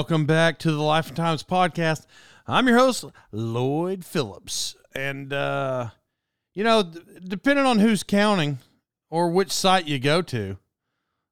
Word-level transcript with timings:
Welcome 0.00 0.24
back 0.24 0.58
to 0.60 0.72
the 0.72 0.80
Life 0.80 1.08
and 1.08 1.16
Times 1.16 1.42
podcast. 1.42 2.06
I'm 2.46 2.66
your 2.66 2.78
host, 2.78 3.04
Lloyd 3.32 4.02
Phillips. 4.02 4.74
And, 4.94 5.30
uh, 5.30 5.90
you 6.54 6.64
know, 6.64 6.84
d- 6.84 7.00
depending 7.28 7.66
on 7.66 7.80
who's 7.80 8.02
counting 8.02 8.60
or 9.10 9.28
which 9.28 9.52
site 9.52 9.86
you 9.86 9.98
go 9.98 10.22
to, 10.22 10.56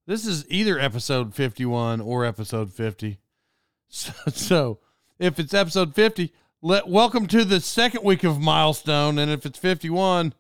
this 0.06 0.26
is 0.26 0.44
either 0.50 0.78
episode 0.78 1.34
51 1.34 2.02
or 2.02 2.26
episode 2.26 2.70
50. 2.70 3.18
So, 3.88 4.12
so 4.34 4.78
if 5.18 5.38
it's 5.38 5.54
episode 5.54 5.94
50, 5.94 6.30
let 6.60 6.86
welcome 6.86 7.26
to 7.28 7.46
the 7.46 7.60
second 7.60 8.04
week 8.04 8.22
of 8.22 8.38
milestone. 8.38 9.18
And 9.18 9.30
if 9.30 9.46
it's 9.46 9.58
51, 9.58 10.34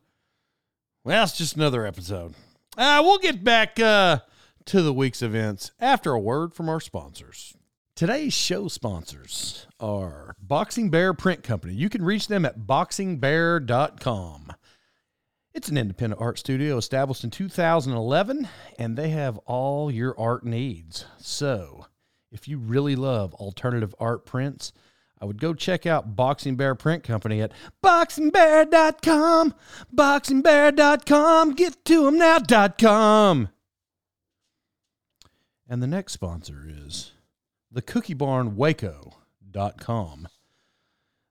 well, 1.02 1.24
it's 1.24 1.38
just 1.38 1.56
another 1.56 1.86
episode. 1.86 2.34
Uh, 2.76 3.00
we'll 3.02 3.16
get 3.16 3.42
back 3.42 3.80
uh, 3.80 4.18
to 4.66 4.82
the 4.82 4.92
week's 4.92 5.22
events 5.22 5.70
after 5.80 6.12
a 6.12 6.20
word 6.20 6.52
from 6.52 6.68
our 6.68 6.78
sponsors. 6.78 7.54
Today's 7.98 8.32
show 8.32 8.68
sponsors 8.68 9.66
are 9.80 10.36
Boxing 10.40 10.88
Bear 10.88 11.12
Print 11.12 11.42
Company. 11.42 11.74
You 11.74 11.88
can 11.88 12.04
reach 12.04 12.28
them 12.28 12.44
at 12.44 12.60
boxingbear.com. 12.60 14.52
It's 15.52 15.68
an 15.68 15.76
independent 15.76 16.22
art 16.22 16.38
studio 16.38 16.76
established 16.76 17.24
in 17.24 17.30
2011, 17.30 18.46
and 18.78 18.96
they 18.96 19.08
have 19.08 19.38
all 19.46 19.90
your 19.90 20.14
art 20.16 20.44
needs. 20.44 21.06
So, 21.18 21.86
if 22.30 22.46
you 22.46 22.58
really 22.58 22.94
love 22.94 23.34
alternative 23.34 23.96
art 23.98 24.24
prints, 24.24 24.72
I 25.20 25.24
would 25.24 25.40
go 25.40 25.52
check 25.52 25.84
out 25.84 26.14
Boxing 26.14 26.54
Bear 26.54 26.76
Print 26.76 27.02
Company 27.02 27.42
at 27.42 27.50
boxingbear.com. 27.82 29.54
Boxingbear.com. 29.92 31.50
Get 31.50 31.84
to 31.86 32.04
them 32.04 32.18
now.com. 32.18 33.48
And 35.68 35.82
the 35.82 35.88
next 35.88 36.12
sponsor 36.12 36.64
is 36.64 37.14
the 37.70 37.82
Cookie 37.82 38.14
Barn 38.14 38.56
Waco.com. 38.56 40.28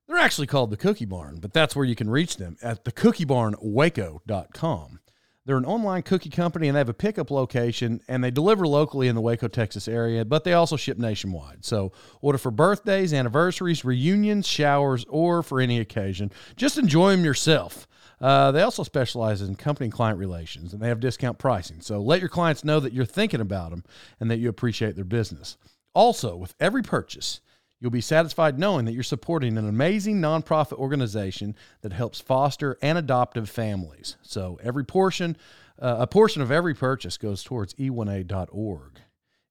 They're 0.08 0.18
actually 0.18 0.48
called 0.48 0.70
the 0.70 0.78
Cookie 0.78 1.06
Barn, 1.06 1.40
but 1.42 1.52
that's 1.52 1.76
where 1.76 1.86
you 1.86 1.96
can 1.96 2.10
reach 2.10 2.38
them 2.38 2.58
at 2.62 2.86
the 2.86 2.92
Cookie 2.92 3.26
Barn 3.26 3.56
Waco.com. 3.60 5.00
They're 5.46 5.58
an 5.58 5.66
online 5.66 6.04
cookie 6.04 6.30
company 6.30 6.68
and 6.68 6.76
they 6.76 6.80
have 6.80 6.90
a 6.90 6.94
pickup 6.94 7.32
location 7.32 8.02
and 8.10 8.22
they 8.22 8.32
deliver 8.32 8.68
locally 8.68 9.08
in 9.08 9.16
the 9.16 9.22
Waco, 9.22 9.48
Texas 9.48 9.88
area, 9.88 10.26
but 10.26 10.44
they 10.44 10.52
also 10.52 10.76
ship 10.76 10.98
nationwide. 10.98 11.64
So 11.64 11.94
order 12.20 12.38
for 12.38 12.52
birthdays, 12.52 13.14
anniversaries, 13.14 13.86
reunions, 13.86 14.46
showers, 14.46 15.06
or 15.08 15.42
for 15.44 15.62
any 15.62 15.80
occasion. 15.80 16.34
Just 16.58 16.78
enjoy 16.78 17.12
them 17.12 17.24
yourself. 17.24 17.88
Uh, 18.20 18.52
they 18.52 18.62
also 18.62 18.84
specialize 18.84 19.42
in 19.42 19.56
company 19.56 19.90
client 19.90 20.20
relations 20.20 20.74
and 20.74 20.82
they 20.82 20.90
have 20.90 21.00
discount 21.00 21.38
pricing. 21.38 21.80
So 21.80 22.02
let 22.02 22.20
your 22.20 22.30
clients 22.30 22.66
know 22.66 22.82
that 22.82 22.92
you're 22.92 23.06
thinking 23.06 23.42
about 23.42 23.70
them 23.72 23.86
and 24.20 24.30
that 24.30 24.40
you 24.40 24.50
appreciate 24.50 24.96
their 24.96 25.06
business. 25.06 25.56
Also, 25.98 26.36
with 26.36 26.54
every 26.60 26.84
purchase, 26.84 27.42
you'll 27.80 27.90
be 27.90 28.02
satisfied 28.02 28.60
knowing 28.60 28.86
that 28.86 28.94
you're 28.94 29.02
supporting 29.02 29.58
an 29.58 29.68
amazing 29.68 30.22
nonprofit 30.22 30.78
organization 30.78 31.56
that 31.82 31.92
helps 31.92 32.22
foster 32.22 32.78
and 32.84 33.00
adoptive 33.00 33.50
families. 33.50 34.16
So 34.22 34.60
every 34.62 34.86
portion, 34.86 35.36
uh, 35.82 35.96
a 35.98 36.06
portion 36.06 36.44
of 36.44 36.52
every 36.52 36.76
purchase 36.76 37.18
goes 37.18 37.44
towards 37.44 37.74
e 37.80 37.90
e1a.org. 37.90 39.00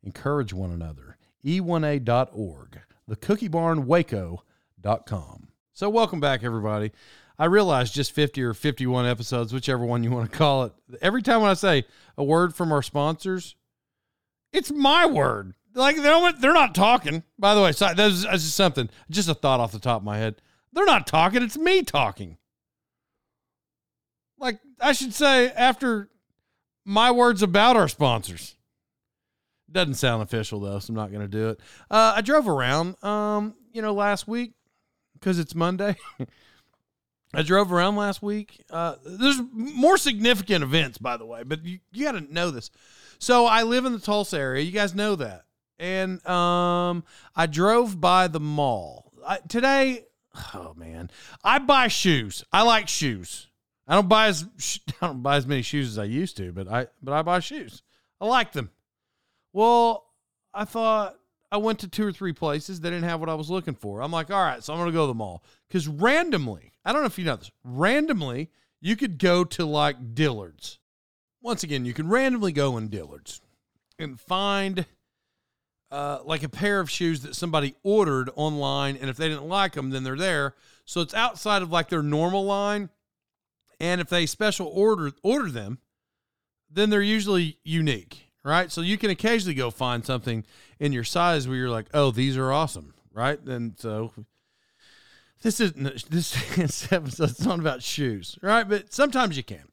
Encourage 0.05 0.53
one 0.53 0.71
another. 0.71 1.17
E 1.43 1.61
e1a.org. 1.61 2.79
The 3.09 3.17
Cookie 3.17 3.49
Barn 3.49 3.85
Waco.com. 3.85 5.49
So 5.73 5.91
welcome 5.91 6.21
back, 6.21 6.45
everybody. 6.45 6.93
I 7.41 7.47
realize 7.47 7.91
just 7.91 8.13
50 8.13 8.41
or 8.45 8.55
51 8.55 9.05
episodes, 9.05 9.53
whichever 9.53 9.85
one 9.85 10.05
you 10.05 10.13
want 10.13 10.31
to 10.31 10.39
call 10.39 10.63
it. 10.63 10.73
Every 11.03 11.23
time 11.23 11.41
when 11.41 11.51
I 11.51 11.55
say 11.55 11.87
a 12.17 12.23
word 12.23 12.55
from 12.55 12.71
our 12.71 12.83
sponsors, 12.83 13.57
it's 14.53 14.71
my 14.71 15.07
word. 15.07 15.55
Like 15.77 15.97
they're 15.97 16.33
they're 16.33 16.55
not 16.55 16.75
talking. 16.75 17.23
By 17.39 17.55
the 17.55 17.61
way, 17.61 17.73
so 17.73 17.93
that's, 17.95 18.25
that's 18.25 18.43
just 18.43 18.57
something, 18.57 18.89
just 19.11 19.29
a 19.29 19.35
thought 19.35 19.61
off 19.61 19.73
the 19.73 19.79
top 19.79 20.01
of 20.01 20.05
my 20.05 20.17
head. 20.17 20.41
They're 20.73 20.87
not 20.87 21.07
talking. 21.07 21.43
It's 21.43 21.59
me 21.59 21.83
talking. 21.83 22.39
Like 24.39 24.59
I 24.81 24.93
should 24.93 25.13
say 25.13 25.51
after 25.51 26.09
my 26.87 27.11
words 27.11 27.43
about 27.43 27.77
our 27.77 27.89
sponsors. 27.89 28.57
Doesn't 29.71 29.95
sound 29.95 30.23
official 30.23 30.61
though, 30.61 30.79
so 30.79 30.93
I'm 30.93 30.97
not 30.97 31.11
going 31.11 31.23
to 31.23 31.29
do 31.29 31.51
it. 31.51 31.61
Uh, 31.91 32.15
I 32.17 32.21
drove 32.23 32.49
around, 32.49 33.03
um, 33.05 33.55
you 33.73 33.83
know, 33.83 33.93
last 33.93 34.27
week 34.27 34.55
because 35.15 35.39
it's 35.39 35.55
Monday. 35.55 35.97
I 37.35 37.43
drove 37.43 37.71
around 37.71 37.97
last 37.97 38.23
week. 38.23 38.65
Uh, 38.71 38.95
there's 39.05 39.43
more 39.53 39.99
significant 39.99 40.63
events, 40.63 40.97
by 40.97 41.17
the 41.19 41.27
way, 41.27 41.43
but 41.43 41.65
you, 41.67 41.81
you 41.93 42.05
got 42.05 42.13
to 42.13 42.33
know 42.33 42.51
this. 42.51 42.71
So 43.19 43.45
I 43.45 43.65
live 43.65 43.85
in 43.85 43.93
the 43.93 43.99
Tulsa 43.99 44.39
area. 44.39 44.63
You 44.63 44.71
guys 44.71 44.95
know 44.95 45.17
that 45.17 45.46
and 45.79 46.25
um, 46.27 47.05
I 47.35 47.47
drove 47.47 48.01
by 48.01 48.29
the 48.29 48.41
mall 48.41 49.13
I, 49.27 49.39
today. 49.49 50.05
Oh 50.55 50.75
man, 50.77 51.11
I 51.43 51.59
buy 51.59 51.89
shoes. 51.89 52.45
I 52.53 52.63
like 52.63 52.89
shoes. 52.89 53.49
I 53.87 53.95
don't 53.95 54.09
buy 54.09 54.29
as 54.29 54.47
I 55.01 55.07
don't 55.07 55.23
buy 55.23 55.37
as 55.37 55.47
many 55.47 55.63
shoes 55.63 55.89
as 55.89 55.99
I 55.99 56.05
used 56.05 56.37
to, 56.39 56.53
but 56.53 56.69
I 56.69 56.87
but 57.03 57.13
I 57.13 57.23
buy 57.23 57.41
shoes. 57.41 57.83
I 58.21 58.27
like 58.27 58.53
them. 58.53 58.71
Well, 59.53 60.05
I 60.53 60.65
thought 60.65 61.17
I 61.51 61.59
went 61.59 61.79
to 61.81 61.89
two 61.89 62.07
or 62.07 62.13
three 62.13 62.33
places. 62.33 62.81
They 62.81 62.91
didn't 62.91 63.09
have 63.09 63.21
what 63.21 63.29
I 63.29 63.35
was 63.35 63.51
looking 63.51 63.75
for. 63.75 64.03
I'm 64.03 64.13
like, 64.13 64.31
all 64.31 64.43
right, 64.43 64.63
so 64.63 64.73
I'm 64.73 64.79
gonna 64.79 64.93
go 64.93 65.05
to 65.05 65.09
the 65.09 65.15
mall 65.15 65.43
because 65.69 65.89
randomly, 65.89 66.73
I 66.85 66.93
don't 66.93 67.03
know 67.03 67.07
if 67.07 67.19
you 67.19 67.25
know 67.25 67.37
this, 67.37 67.51
randomly 67.65 68.51
you 68.81 68.97
could 68.97 69.19
go 69.19 69.45
to 69.45 69.65
like 69.65 70.15
Dillard's. 70.15 70.79
Once 71.41 71.63
again, 71.63 71.85
you 71.85 71.95
can 71.95 72.09
randomly 72.09 72.53
go 72.53 72.77
in 72.77 72.89
Dillard's 72.89 73.41
and 73.99 74.19
find 74.21 74.85
uh, 75.91 76.19
like 76.25 76.43
a 76.43 76.49
pair 76.49 76.81
of 76.81 76.91
shoes 76.91 77.23
that 77.23 77.37
somebody 77.37 77.75
ordered 77.83 78.31
online, 78.35 78.97
and 78.97 79.09
if 79.09 79.17
they 79.17 79.29
didn't 79.29 79.49
like 79.49 79.73
them, 79.73 79.91
then 79.91 80.05
they're 80.05 80.17
there. 80.17 80.55
So 80.85 81.01
it's 81.01 81.15
outside 81.15 81.63
of 81.63 81.71
like 81.71 81.89
their 81.89 82.03
normal 82.03 82.45
line, 82.45 82.91
and 83.81 84.01
if 84.01 84.09
they 84.09 84.27
special 84.27 84.67
order 84.67 85.13
order 85.23 85.51
them, 85.51 85.79
then 86.71 86.91
they're 86.91 87.03
usually 87.03 87.59
unique, 87.65 88.31
right? 88.45 88.71
So 88.71 88.81
you 88.81 88.99
can 88.99 89.11
occasionally 89.11 89.55
go 89.55 89.71
find 89.71 90.05
something 90.05 90.45
in 90.79 90.93
your 90.93 91.05
size 91.05 91.47
where 91.47 91.57
you're 91.57 91.71
like, 91.71 91.87
oh, 91.95 92.11
these 92.11 92.37
are 92.37 92.53
awesome, 92.53 92.95
right? 93.13 93.41
And 93.41 93.79
so 93.79 94.13
this 95.43 95.61
isn't 95.61 96.11
this 96.11 96.93
episode's 96.93 97.45
not 97.45 97.61
about 97.61 97.83
shoes, 97.83 98.39
right? 98.43 98.69
But 98.69 98.93
sometimes 98.93 99.37
you 99.37 99.45
can. 99.45 99.69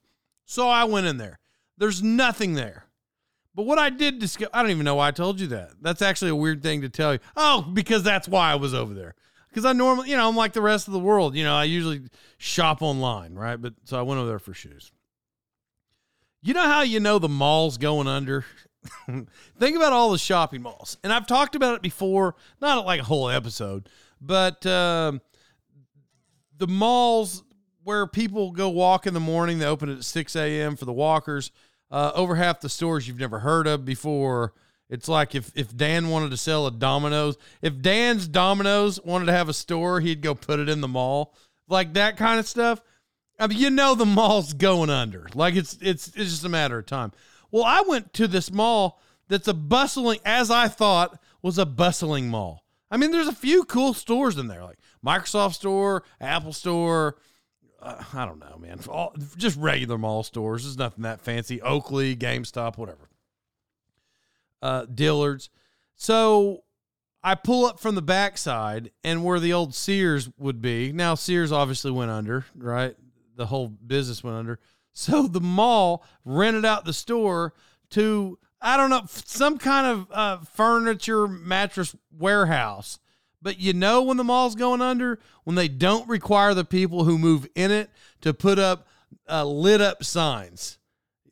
So 0.45 0.67
I 0.69 0.83
went 0.83 1.07
in 1.07 1.17
there. 1.17 1.39
There's 1.77 2.03
nothing 2.03 2.53
there. 2.53 2.85
But 3.55 3.63
what 3.63 3.77
I 3.77 3.89
did 3.89 4.19
discover, 4.19 4.49
I 4.53 4.61
don't 4.61 4.71
even 4.71 4.85
know 4.85 4.95
why 4.95 5.09
I 5.09 5.11
told 5.11 5.39
you 5.39 5.47
that. 5.47 5.71
That's 5.81 6.01
actually 6.01 6.31
a 6.31 6.35
weird 6.35 6.63
thing 6.63 6.81
to 6.81 6.89
tell 6.89 7.13
you. 7.13 7.19
Oh, 7.35 7.61
because 7.61 8.03
that's 8.03 8.27
why 8.27 8.51
I 8.51 8.55
was 8.55 8.73
over 8.73 8.93
there. 8.93 9.15
Because 9.49 9.65
I 9.65 9.73
normally, 9.73 10.09
you 10.09 10.17
know, 10.17 10.27
I'm 10.27 10.35
like 10.35 10.53
the 10.53 10.61
rest 10.61 10.87
of 10.87 10.93
the 10.93 10.99
world. 10.99 11.35
You 11.35 11.43
know, 11.43 11.53
I 11.53 11.65
usually 11.65 12.01
shop 12.37 12.81
online, 12.81 13.35
right? 13.35 13.57
But 13.57 13.73
so 13.83 13.99
I 13.99 14.01
went 14.01 14.19
over 14.19 14.27
there 14.27 14.39
for 14.39 14.53
shoes. 14.55 14.91
You 16.41 16.55
know 16.55 16.63
how 16.63 16.81
you 16.81 16.99
know 16.99 17.19
the 17.19 17.29
mall's 17.29 17.77
going 17.77 18.07
under? 18.07 18.43
Think 19.59 19.77
about 19.77 19.93
all 19.93 20.11
the 20.11 20.17
shopping 20.17 20.63
malls. 20.63 20.97
And 21.03 21.13
I've 21.13 21.27
talked 21.27 21.55
about 21.55 21.75
it 21.75 21.81
before, 21.83 22.35
not 22.59 22.85
like 22.85 23.01
a 23.01 23.05
whole 23.05 23.29
episode, 23.29 23.87
but 24.19 24.65
uh, 24.65 25.13
the 26.57 26.67
malls 26.67 27.43
where 27.83 28.07
people 28.07 28.51
go 28.51 28.69
walk 28.69 29.05
in 29.05 29.13
the 29.13 29.19
morning, 29.19 29.59
they 29.59 29.65
open 29.65 29.89
it 29.89 29.97
at 29.97 30.03
6 30.03 30.35
a.m. 30.35 30.75
for 30.75 30.85
the 30.85 30.93
walkers 30.93 31.51
uh, 31.93 32.11
over 32.15 32.35
half 32.35 32.59
the 32.59 32.69
stores 32.69 33.07
you've 33.07 33.19
never 33.19 33.39
heard 33.39 33.67
of 33.67 33.85
before. 33.85 34.53
It's 34.89 35.07
like 35.07 35.35
if 35.35 35.51
if 35.55 35.75
Dan 35.75 36.09
wanted 36.09 36.31
to 36.31 36.37
sell 36.37 36.65
a 36.65 36.71
Domino's, 36.71 37.37
if 37.61 37.81
Dan's 37.81 38.27
Domino's 38.27 38.99
wanted 39.03 39.27
to 39.27 39.31
have 39.31 39.47
a 39.47 39.53
store, 39.53 39.99
he'd 39.99 40.21
go 40.21 40.33
put 40.33 40.59
it 40.59 40.67
in 40.67 40.81
the 40.81 40.87
mall, 40.87 41.35
like 41.69 41.93
that 41.93 42.17
kind 42.17 42.39
of 42.39 42.47
stuff. 42.47 42.81
I 43.39 43.47
mean, 43.47 43.59
you 43.59 43.69
know, 43.69 43.93
the 43.93 44.05
mall's 44.05 44.53
going 44.53 44.89
under. 44.89 45.27
Like 45.35 45.55
it's 45.55 45.77
it's 45.81 46.07
it's 46.07 46.31
just 46.31 46.43
a 46.43 46.49
matter 46.49 46.79
of 46.79 46.87
time. 46.87 47.11
Well, 47.51 47.63
I 47.63 47.81
went 47.87 48.11
to 48.13 48.27
this 48.27 48.51
mall 48.51 48.99
that's 49.27 49.47
a 49.47 49.53
bustling, 49.53 50.19
as 50.25 50.49
I 50.49 50.67
thought 50.67 51.19
was 51.43 51.59
a 51.59 51.65
bustling 51.65 52.27
mall. 52.27 52.63
I 52.89 52.97
mean, 52.97 53.11
there's 53.11 53.27
a 53.27 53.33
few 53.33 53.65
cool 53.65 53.93
stores 53.93 54.37
in 54.37 54.47
there, 54.47 54.63
like 54.63 54.79
Microsoft 55.05 55.53
Store, 55.53 56.03
Apple 56.19 56.53
Store. 56.53 57.17
Uh, 57.83 58.03
I 58.13 58.25
don't 58.25 58.39
know, 58.39 58.57
man. 58.57 58.79
All, 58.87 59.13
just 59.37 59.57
regular 59.57 59.97
mall 59.97 60.23
stores. 60.23 60.63
There's 60.63 60.77
nothing 60.77 61.03
that 61.03 61.21
fancy. 61.21 61.61
Oakley, 61.61 62.15
GameStop, 62.15 62.77
whatever 62.77 63.09
uh, 64.63 64.85
Dillard's. 64.85 65.49
So 65.95 66.63
I 67.23 67.35
pull 67.35 67.65
up 67.65 67.79
from 67.79 67.93
the 67.93 68.01
backside 68.01 68.91
and 69.03 69.23
where 69.23 69.39
the 69.39 69.53
old 69.53 69.75
Sears 69.75 70.29
would 70.39 70.61
be. 70.61 70.91
Now 70.91 71.13
Sears 71.13 71.51
obviously 71.51 71.91
went 71.91 72.09
under, 72.09 72.45
right? 72.55 72.95
The 73.35 73.45
whole 73.47 73.67
business 73.67 74.23
went 74.23 74.37
under. 74.37 74.59
So 74.95 75.27
the 75.27 75.41
mall 75.41 76.05
rented 76.23 76.65
out 76.65 76.85
the 76.85 76.93
store 76.93 77.53
to 77.89 78.37
I 78.61 78.77
don't 78.77 78.91
know 78.91 79.01
some 79.07 79.57
kind 79.57 79.87
of 79.87 80.07
uh, 80.11 80.37
furniture 80.45 81.27
mattress 81.27 81.95
warehouse. 82.15 82.99
But 83.43 83.59
you 83.59 83.73
know 83.73 84.01
when 84.01 84.17
the 84.17 84.23
mall's 84.23 84.55
going 84.55 84.81
under 84.81 85.19
when 85.43 85.55
they 85.55 85.67
don't 85.67 86.07
require 86.07 86.53
the 86.53 86.65
people 86.65 87.03
who 87.03 87.19
move 87.19 87.45
in 87.53 87.69
it 87.69 87.89
to 88.21 88.33
put 88.33 88.57
up 88.57 88.87
uh, 89.29 89.45
lit 89.45 89.81
up 89.81 90.03
signs. 90.03 90.79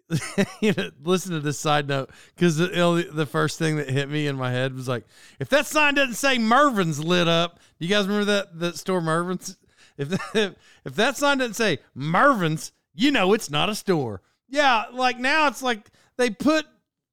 you 0.60 0.74
know, 0.78 0.92
listen 1.04 1.32
to 1.32 1.40
this 1.40 1.58
side 1.58 1.88
note 1.88 2.10
because 2.36 2.58
the, 2.58 3.08
the 3.14 3.26
first 3.26 3.58
thing 3.58 3.78
that 3.78 3.90
hit 3.90 4.10
me 4.10 4.28
in 4.28 4.36
my 4.36 4.52
head 4.52 4.76
was 4.76 4.88
like, 4.88 5.06
if 5.40 5.48
that 5.50 5.66
sign 5.66 5.94
doesn't 5.94 6.16
say 6.16 6.38
Mervyn's 6.38 7.02
lit 7.02 7.30
up, 7.30 7.62
you 7.80 7.88
guys 7.88 8.08
remember 8.08 8.26
that 8.26 8.60
that 8.60 8.78
store 8.78 9.02
Mervyn's? 9.02 9.58
If 9.98 10.08
that, 10.10 10.56
if 10.86 10.96
that 10.96 11.18
sign 11.18 11.38
doesn't 11.38 11.56
say 11.56 11.78
Mervyn's, 11.94 12.72
you 12.96 13.12
know 13.12 13.34
it's 13.34 13.52
not 13.52 13.70
a 13.70 13.76
store. 13.76 14.22
Yeah, 14.50 14.86
like 14.92 15.20
now 15.20 15.48
it's 15.48 15.62
like 15.62 15.92
they 16.18 16.32
put 16.32 16.66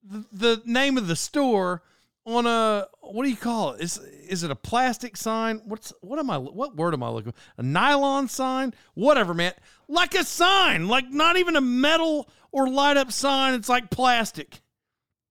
the, 0.03 0.25
the 0.33 0.63
name 0.65 0.97
of 0.97 1.07
the 1.07 1.17
store 1.17 1.83
on 2.29 2.47
a 2.47 2.87
what 3.01 3.25
do 3.25 3.31
you 3.31 3.37
call 3.37 3.73
it? 3.73 3.81
Is 3.81 3.99
is 3.99 4.43
it 4.43 4.51
a 4.51 4.57
plastic 4.57 5.17
sign? 5.17 5.63
What's 5.65 5.93
what 6.01 6.19
am 6.19 6.31
I 6.31 6.37
what 6.39 6.77
word 6.77 6.95
am 6.95 7.03
I 7.03 7.09
looking? 7.09 7.33
A 7.57 7.63
nylon 7.63 8.29
sign? 8.29 8.75
Whatever, 8.95 9.35
man. 9.35 9.55
Like 9.89 10.15
a 10.15 10.25
sign, 10.25 10.89
like 10.89 11.11
not 11.11 11.39
even 11.39 11.57
a 11.57 11.61
metal 11.61 12.29
or 12.53 12.69
light 12.69 12.97
up 12.97 13.11
sign. 13.11 13.55
It's 13.55 13.69
like 13.69 13.91
plastic. 13.91 14.61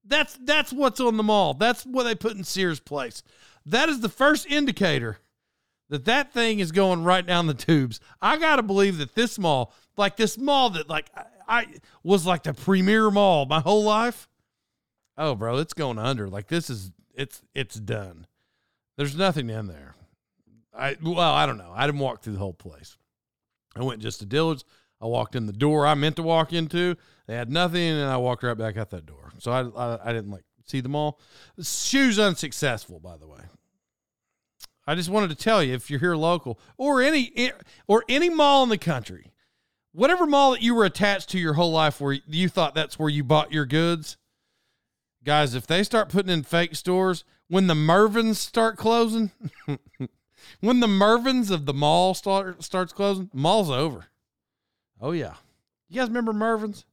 That's 0.05 0.37
that's 0.43 0.73
what's 0.73 0.99
on 0.99 1.17
the 1.17 1.23
mall. 1.23 1.53
That's 1.53 1.85
what 1.85 2.03
they 2.03 2.15
put 2.15 2.35
in 2.35 2.43
Sears 2.43 2.79
Place. 2.79 3.21
That 3.65 3.89
is 3.89 3.99
the 3.99 4.09
first 4.09 4.47
indicator 4.47 5.19
that 5.89 6.05
that 6.05 6.33
thing 6.33 6.59
is 6.59 6.71
going 6.71 7.03
right 7.03 7.25
down 7.25 7.47
the 7.47 7.53
tubes. 7.53 7.99
I 8.21 8.37
gotta 8.37 8.63
believe 8.63 8.97
that 8.97 9.13
this 9.13 9.37
mall, 9.37 9.73
like 9.97 10.17
this 10.17 10.37
mall 10.37 10.71
that 10.71 10.89
like 10.89 11.11
I, 11.15 11.25
I 11.47 11.67
was 12.03 12.25
like 12.25 12.43
the 12.43 12.53
premier 12.53 13.11
mall 13.11 13.45
my 13.45 13.59
whole 13.59 13.83
life 13.83 14.27
oh, 15.17 15.35
bro, 15.35 15.57
it's 15.57 15.73
going 15.73 15.99
under. 15.99 16.27
Like 16.27 16.47
this 16.47 16.69
is 16.69 16.91
it's 17.13 17.41
it's 17.53 17.75
done. 17.75 18.27
There's 18.97 19.15
nothing 19.15 19.49
in 19.49 19.67
there. 19.67 19.95
I 20.73 20.97
well, 21.01 21.33
I 21.33 21.45
don't 21.45 21.57
know. 21.57 21.73
I 21.75 21.85
didn't 21.85 21.99
walk 21.99 22.21
through 22.21 22.33
the 22.33 22.39
whole 22.39 22.53
place. 22.53 22.97
I 23.75 23.83
went 23.83 24.01
just 24.01 24.19
to 24.19 24.25
Dillard's. 24.25 24.63
I 24.99 25.05
walked 25.05 25.35
in 25.35 25.45
the 25.45 25.53
door 25.53 25.85
I 25.85 25.93
meant 25.93 26.15
to 26.15 26.23
walk 26.23 26.53
into. 26.53 26.95
They 27.27 27.35
had 27.35 27.51
nothing, 27.51 27.81
and 27.81 28.09
I 28.09 28.17
walked 28.17 28.43
right 28.43 28.57
back 28.57 28.77
out 28.77 28.89
that 28.91 29.05
door. 29.05 29.31
So 29.39 29.51
I 29.51 29.61
I, 29.61 30.09
I 30.09 30.13
didn't 30.13 30.31
like 30.31 30.43
see 30.65 30.81
them 30.81 30.95
all. 30.95 31.19
shoes 31.61 32.19
unsuccessful, 32.19 32.99
by 32.99 33.17
the 33.17 33.27
way. 33.27 33.39
I 34.85 34.95
just 34.95 35.09
wanted 35.09 35.29
to 35.29 35.35
tell 35.35 35.61
you 35.61 35.73
if 35.73 35.89
you're 35.89 35.99
here 35.99 36.15
local 36.15 36.59
or 36.77 37.01
any 37.01 37.51
or 37.87 38.05
any 38.07 38.29
mall 38.29 38.63
in 38.63 38.69
the 38.69 38.77
country, 38.77 39.33
whatever 39.91 40.25
mall 40.25 40.51
that 40.51 40.61
you 40.61 40.73
were 40.73 40.85
attached 40.85 41.29
to 41.29 41.39
your 41.39 41.53
whole 41.53 41.71
life 41.71 41.99
where 41.99 42.17
you 42.25 42.47
thought 42.47 42.73
that's 42.73 42.97
where 42.97 43.09
you 43.09 43.23
bought 43.23 43.51
your 43.51 43.65
goods, 43.65 44.17
Guys, 45.27 45.55
if 45.55 45.67
they 45.67 45.83
start 45.83 46.07
putting 46.07 46.31
in 46.31 46.41
fake 46.41 46.73
stores, 46.73 47.25
when 47.49 47.67
the 47.67 47.73
Mervins 47.73 48.37
start 48.37 48.77
closing, 48.77 49.31
when 50.61 50.79
the 50.79 50.87
Mervins 50.87 51.51
of 51.51 51.65
the 51.65 51.73
mall 51.73 52.13
start 52.13 52.63
starts 52.63 52.93
closing, 52.93 53.29
mall's 53.33 53.69
over. 53.69 54.05
Oh 55.01 55.11
yeah. 55.11 55.33
You 55.89 55.99
guys 55.99 56.07
remember 56.07 56.31
Mervyn's? 56.31 56.85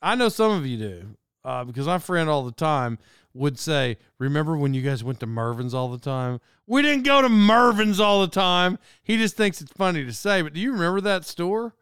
I 0.00 0.14
know 0.14 0.28
some 0.28 0.52
of 0.52 0.66
you 0.66 0.76
do. 0.76 1.16
Uh, 1.44 1.64
because 1.64 1.88
my 1.88 1.98
friend 1.98 2.30
all 2.30 2.44
the 2.44 2.52
time 2.52 2.96
would 3.34 3.58
say, 3.58 3.98
Remember 4.20 4.56
when 4.56 4.72
you 4.72 4.82
guys 4.82 5.02
went 5.02 5.18
to 5.18 5.26
Mervyn's 5.26 5.74
all 5.74 5.88
the 5.88 5.98
time? 5.98 6.40
We 6.68 6.80
didn't 6.82 7.02
go 7.02 7.22
to 7.22 7.28
Mervyn's 7.28 7.98
all 7.98 8.20
the 8.20 8.28
time. 8.28 8.78
He 9.02 9.16
just 9.16 9.36
thinks 9.36 9.60
it's 9.60 9.72
funny 9.72 10.04
to 10.04 10.12
say, 10.12 10.42
but 10.42 10.52
do 10.52 10.60
you 10.60 10.70
remember 10.70 11.00
that 11.00 11.24
store? 11.24 11.74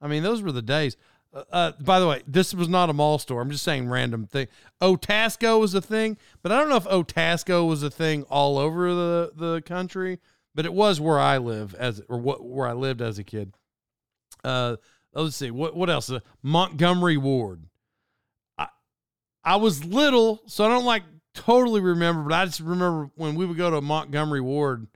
I 0.00 0.08
mean, 0.08 0.24
those 0.24 0.42
were 0.42 0.50
the 0.50 0.62
days. 0.62 0.96
Uh, 1.32 1.42
uh, 1.52 1.72
by 1.80 2.00
the 2.00 2.06
way, 2.06 2.22
this 2.26 2.52
was 2.52 2.68
not 2.68 2.90
a 2.90 2.92
mall 2.92 3.18
store. 3.18 3.40
I'm 3.40 3.50
just 3.50 3.64
saying 3.64 3.88
random 3.88 4.26
thing. 4.26 4.48
Otasco 4.80 5.60
was 5.60 5.74
a 5.74 5.80
thing, 5.80 6.16
but 6.42 6.50
I 6.50 6.58
don't 6.58 6.68
know 6.68 6.76
if 6.76 6.84
Otasco 6.84 7.68
was 7.68 7.82
a 7.82 7.90
thing 7.90 8.24
all 8.24 8.58
over 8.58 8.92
the, 8.94 9.32
the 9.34 9.62
country, 9.62 10.18
but 10.54 10.66
it 10.66 10.72
was 10.72 11.00
where 11.00 11.20
I 11.20 11.38
live 11.38 11.74
as 11.74 12.02
or 12.08 12.18
what 12.18 12.44
where 12.44 12.66
I 12.66 12.72
lived 12.72 13.00
as 13.00 13.18
a 13.18 13.24
kid. 13.24 13.54
Uh, 14.42 14.76
let's 15.14 15.36
see 15.36 15.50
what 15.50 15.76
what 15.76 15.88
else. 15.88 16.10
Uh, 16.10 16.20
Montgomery 16.42 17.16
Ward. 17.16 17.64
I 18.58 18.66
I 19.44 19.56
was 19.56 19.84
little, 19.84 20.42
so 20.46 20.64
I 20.64 20.68
don't 20.68 20.84
like 20.84 21.04
totally 21.34 21.80
remember, 21.80 22.22
but 22.22 22.32
I 22.32 22.44
just 22.46 22.60
remember 22.60 23.10
when 23.14 23.36
we 23.36 23.46
would 23.46 23.56
go 23.56 23.70
to 23.70 23.80
Montgomery 23.80 24.40
Ward 24.40 24.88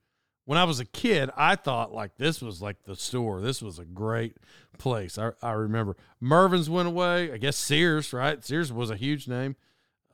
when 0.44 0.58
I 0.58 0.64
was 0.64 0.80
a 0.80 0.84
kid, 0.84 1.30
I 1.36 1.56
thought 1.56 1.92
like 1.92 2.16
this 2.16 2.42
was 2.42 2.60
like 2.60 2.82
the 2.84 2.96
store. 2.96 3.40
This 3.40 3.62
was 3.62 3.78
a 3.78 3.84
great 3.84 4.36
place. 4.78 5.18
I, 5.18 5.32
I 5.42 5.52
remember 5.52 5.96
Mervyn's 6.20 6.68
went 6.68 6.88
away. 6.88 7.32
I 7.32 7.38
guess 7.38 7.56
Sears, 7.56 8.12
right? 8.12 8.44
Sears 8.44 8.72
was 8.72 8.90
a 8.90 8.96
huge 8.96 9.26
name. 9.26 9.56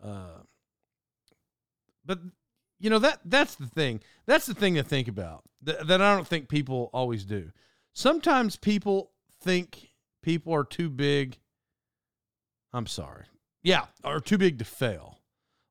Uh, 0.02 0.42
but 2.04 2.20
you 2.78 2.90
know 2.90 2.98
that 3.00 3.20
that's 3.24 3.56
the 3.56 3.66
thing. 3.66 4.00
That's 4.26 4.46
the 4.46 4.54
thing 4.54 4.74
to 4.74 4.82
think 4.82 5.08
about 5.08 5.42
that, 5.62 5.86
that 5.88 6.00
I 6.00 6.14
don't 6.14 6.26
think 6.26 6.48
people 6.48 6.90
always 6.92 7.24
do. 7.24 7.50
Sometimes 7.92 8.56
people 8.56 9.10
think 9.42 9.88
people 10.22 10.54
are 10.54 10.64
too 10.64 10.88
big. 10.88 11.38
I'm 12.72 12.86
sorry. 12.86 13.24
Yeah, 13.62 13.86
are 14.04 14.20
too 14.20 14.38
big 14.38 14.58
to 14.60 14.64
fail. 14.64 15.18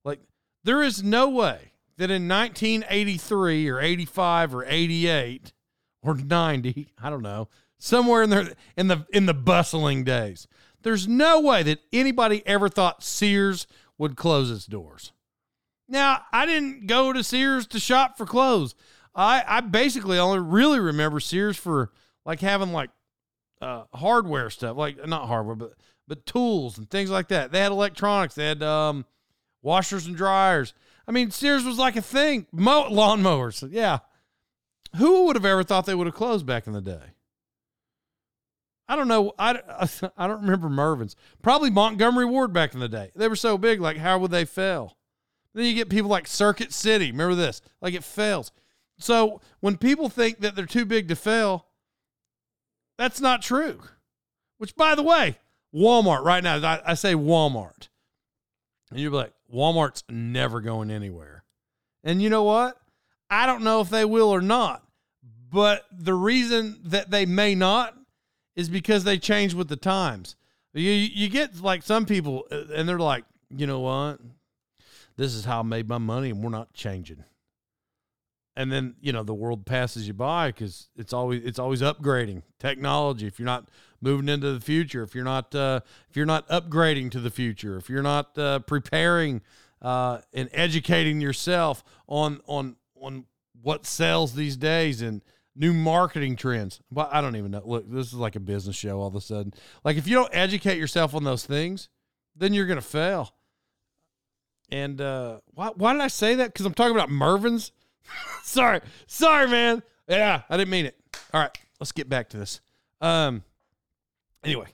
Like 0.04 0.20
there 0.64 0.84
is 0.84 1.02
no 1.02 1.30
way 1.30 1.72
that 2.00 2.10
in 2.10 2.30
1983 2.30 3.70
or 3.70 3.82
85 3.82 4.56
or 4.56 4.66
88 4.66 5.52
or 6.02 6.16
90, 6.16 6.94
I 7.02 7.10
don't 7.10 7.22
know, 7.22 7.50
somewhere 7.78 8.24
in 8.24 8.30
there 8.30 8.54
in 8.78 8.88
the 8.88 9.06
in 9.12 9.26
the 9.26 9.34
bustling 9.34 10.06
days, 10.06 10.48
there's 10.82 11.08
no 11.08 11.42
way 11.42 11.62
that 11.64 11.80
anybody 11.92 12.42
ever 12.48 12.70
thought 12.70 13.04
Sears 13.04 13.68
would 13.98 14.16
close 14.16 14.50
its 14.50 14.66
doors. 14.66 15.12
Now, 15.90 16.22
I 16.32 16.46
didn't 16.46 16.88
go 16.88 17.12
to 17.12 17.22
Sears 17.22 17.68
to 17.68 17.80
shop 17.80 18.18
for 18.18 18.26
clothes. 18.26 18.76
I 19.14 19.44
I 19.46 19.60
basically 19.60 20.18
only 20.18 20.40
really 20.40 20.80
remember 20.80 21.20
Sears 21.20 21.58
for 21.58 21.92
like 22.26 22.40
having 22.40 22.72
like 22.72 22.92
uh, 23.62 23.84
hardware 23.94 24.50
stuff, 24.50 24.78
like 24.78 25.06
not 25.06 25.28
hardware, 25.28 25.56
but 25.56 25.74
but 26.08 26.26
tools 26.26 26.78
and 26.78 26.90
things 26.90 27.10
like 27.10 27.28
that. 27.28 27.52
They 27.52 27.60
had 27.60 27.74
electronics. 27.74 28.36
They 28.36 28.48
had 28.48 28.64
um, 28.64 29.06
washers 29.62 30.08
and 30.08 30.16
dryers. 30.16 30.74
I 31.10 31.12
mean, 31.12 31.32
Sears 31.32 31.64
was 31.66 31.80
like 31.80 31.96
a 31.96 32.04
thing. 32.04 32.46
Mo- 32.52 32.88
lawnmowers. 32.92 33.68
Yeah. 33.72 34.00
Who 34.98 35.26
would 35.26 35.36
have 35.36 35.44
ever 35.44 35.64
thought 35.64 35.88
they 35.88 35.96
would 35.96 36.06
have 36.06 36.16
closed 36.16 36.46
back 36.46 36.68
in 36.68 36.74
the 36.74 36.82
day? 36.82 37.16
I 38.88 38.96
don't 38.96 39.08
know. 39.08 39.34
I, 39.40 39.60
I 40.18 40.28
don't 40.28 40.44
remember 40.44 40.70
Mervyn's. 40.70 41.16
Probably 41.42 41.72
Montgomery 41.72 42.26
Ward 42.26 42.54
back 42.54 42.76
in 42.76 42.80
the 42.80 42.88
day. 42.88 43.10
They 43.16 43.28
were 43.28 43.36
so 43.36 43.58
big, 43.58 43.82
like, 43.82 43.98
how 43.98 44.20
would 44.20 44.30
they 44.30 44.46
fail? 44.46 44.98
Then 45.56 45.66
you 45.66 45.74
get 45.74 45.90
people 45.90 46.12
like 46.12 46.28
Circuit 46.28 46.72
City. 46.72 47.10
Remember 47.10 47.34
this? 47.34 47.64
Like, 47.82 47.96
it 47.96 48.04
fails. 48.04 48.52
So 49.00 49.42
when 49.62 49.78
people 49.78 50.10
think 50.10 50.42
that 50.42 50.56
they're 50.56 50.68
too 50.68 50.86
big 50.86 51.08
to 51.08 51.16
fail, 51.16 51.66
that's 53.00 53.20
not 53.20 53.42
true. 53.42 53.80
Which, 54.60 54.76
by 54.76 54.94
the 54.94 55.04
way, 55.04 55.40
Walmart 55.74 56.24
right 56.24 56.44
now, 56.44 56.58
I, 56.58 56.92
I 56.92 56.94
say 56.94 57.16
Walmart. 57.16 57.88
And 58.92 59.00
you're 59.00 59.12
like, 59.12 59.34
Walmart's 59.54 60.04
never 60.10 60.62
going 60.62 60.92
anywhere. 60.92 61.44
And 62.04 62.22
you 62.22 62.30
know 62.30 62.44
what? 62.44 62.78
I 63.30 63.46
don't 63.46 63.64
know 63.64 63.82
if 63.82 63.90
they 63.90 64.06
will 64.06 64.30
or 64.30 64.42
not. 64.42 64.84
But 65.52 65.86
the 65.92 66.14
reason 66.14 66.80
that 66.86 67.10
they 67.10 67.26
may 67.26 67.56
not 67.56 67.96
is 68.56 68.70
because 68.70 69.04
they 69.04 69.18
change 69.18 69.54
with 69.54 69.68
the 69.68 69.76
times. 69.76 70.36
You 70.74 70.92
you 70.92 71.30
get 71.30 71.62
like 71.62 71.82
some 71.82 72.06
people 72.06 72.46
uh, 72.52 72.66
and 72.76 72.88
they're 72.88 73.00
like, 73.00 73.26
"You 73.50 73.66
know 73.66 73.80
what? 73.80 74.20
This 75.18 75.34
is 75.34 75.46
how 75.46 75.60
I 75.60 75.64
made 75.64 75.90
my 75.90 75.98
money 75.98 76.30
and 76.30 76.44
we're 76.44 76.50
not 76.50 76.74
changing." 76.74 77.24
And 78.60 78.70
then, 78.70 78.96
you 79.00 79.14
know, 79.14 79.24
the 79.24 79.34
world 79.34 79.66
passes 79.66 80.06
you 80.06 80.14
by 80.14 80.52
cuz 80.52 80.90
it's 80.98 81.14
always 81.14 81.42
it's 81.46 81.60
always 81.60 81.82
upgrading 81.82 82.44
technology. 82.60 83.26
If 83.26 83.40
you're 83.40 83.46
not 83.46 83.70
moving 84.02 84.28
into 84.28 84.52
the 84.52 84.60
future, 84.60 85.02
if 85.02 85.16
you're 85.16 85.24
not 85.24 85.56
uh, 85.56 85.80
if 86.10 86.18
you're 86.18 86.26
not 86.26 86.46
upgrading 86.50 87.12
to 87.12 87.22
the 87.22 87.30
future, 87.30 87.78
if 87.78 87.90
you're 87.90 88.04
not 88.04 88.38
uh, 88.38 88.60
preparing 88.60 89.42
uh, 89.82 90.20
and 90.34 90.50
educating 90.52 91.22
yourself 91.22 91.86
on 92.06 92.42
on 92.48 92.76
on 93.00 93.28
what 93.62 93.86
sells 93.86 94.36
these 94.36 94.58
days 94.58 95.02
and 95.02 95.22
new 95.56 95.74
marketing 95.74 96.36
trends. 96.36 96.82
But 96.92 97.14
I 97.14 97.22
don't 97.22 97.38
even 97.38 97.52
know. 97.52 97.62
Look, 97.64 97.90
this 97.90 98.08
is 98.08 98.16
like 98.16 98.36
a 98.36 98.42
business 98.42 98.76
show 98.76 99.00
all 99.00 99.08
of 99.08 99.16
a 99.16 99.22
sudden. 99.22 99.54
Like 99.86 99.96
if 99.96 100.06
you 100.06 100.16
don't 100.16 100.36
educate 100.36 100.78
yourself 100.78 101.16
on 101.16 101.24
those 101.24 101.46
things, 101.46 101.88
then 102.36 102.54
you're 102.54 102.68
gonna 102.68 102.82
fail. 102.82 103.34
And 104.70 105.00
uh, 105.00 105.40
why 105.54 105.70
why 105.76 105.94
did 105.94 106.02
I 106.02 106.10
say 106.10 106.36
that? 106.36 106.52
Because 106.52 106.66
I'm 106.66 106.74
talking 106.74 106.96
about 106.96 107.10
Mervyn's. 107.10 107.72
sorry, 108.44 108.82
sorry, 109.08 109.48
man. 109.48 109.84
Yeah, 110.08 110.42
I 110.50 110.58
didn't 110.58 110.72
mean 110.72 110.86
it. 110.86 110.98
All 111.34 111.42
right, 111.42 111.58
let's 111.80 111.92
get 111.92 112.10
back 112.10 112.30
to 112.30 112.38
this. 112.38 112.62
Um, 113.02 113.44
anyway, 114.44 114.68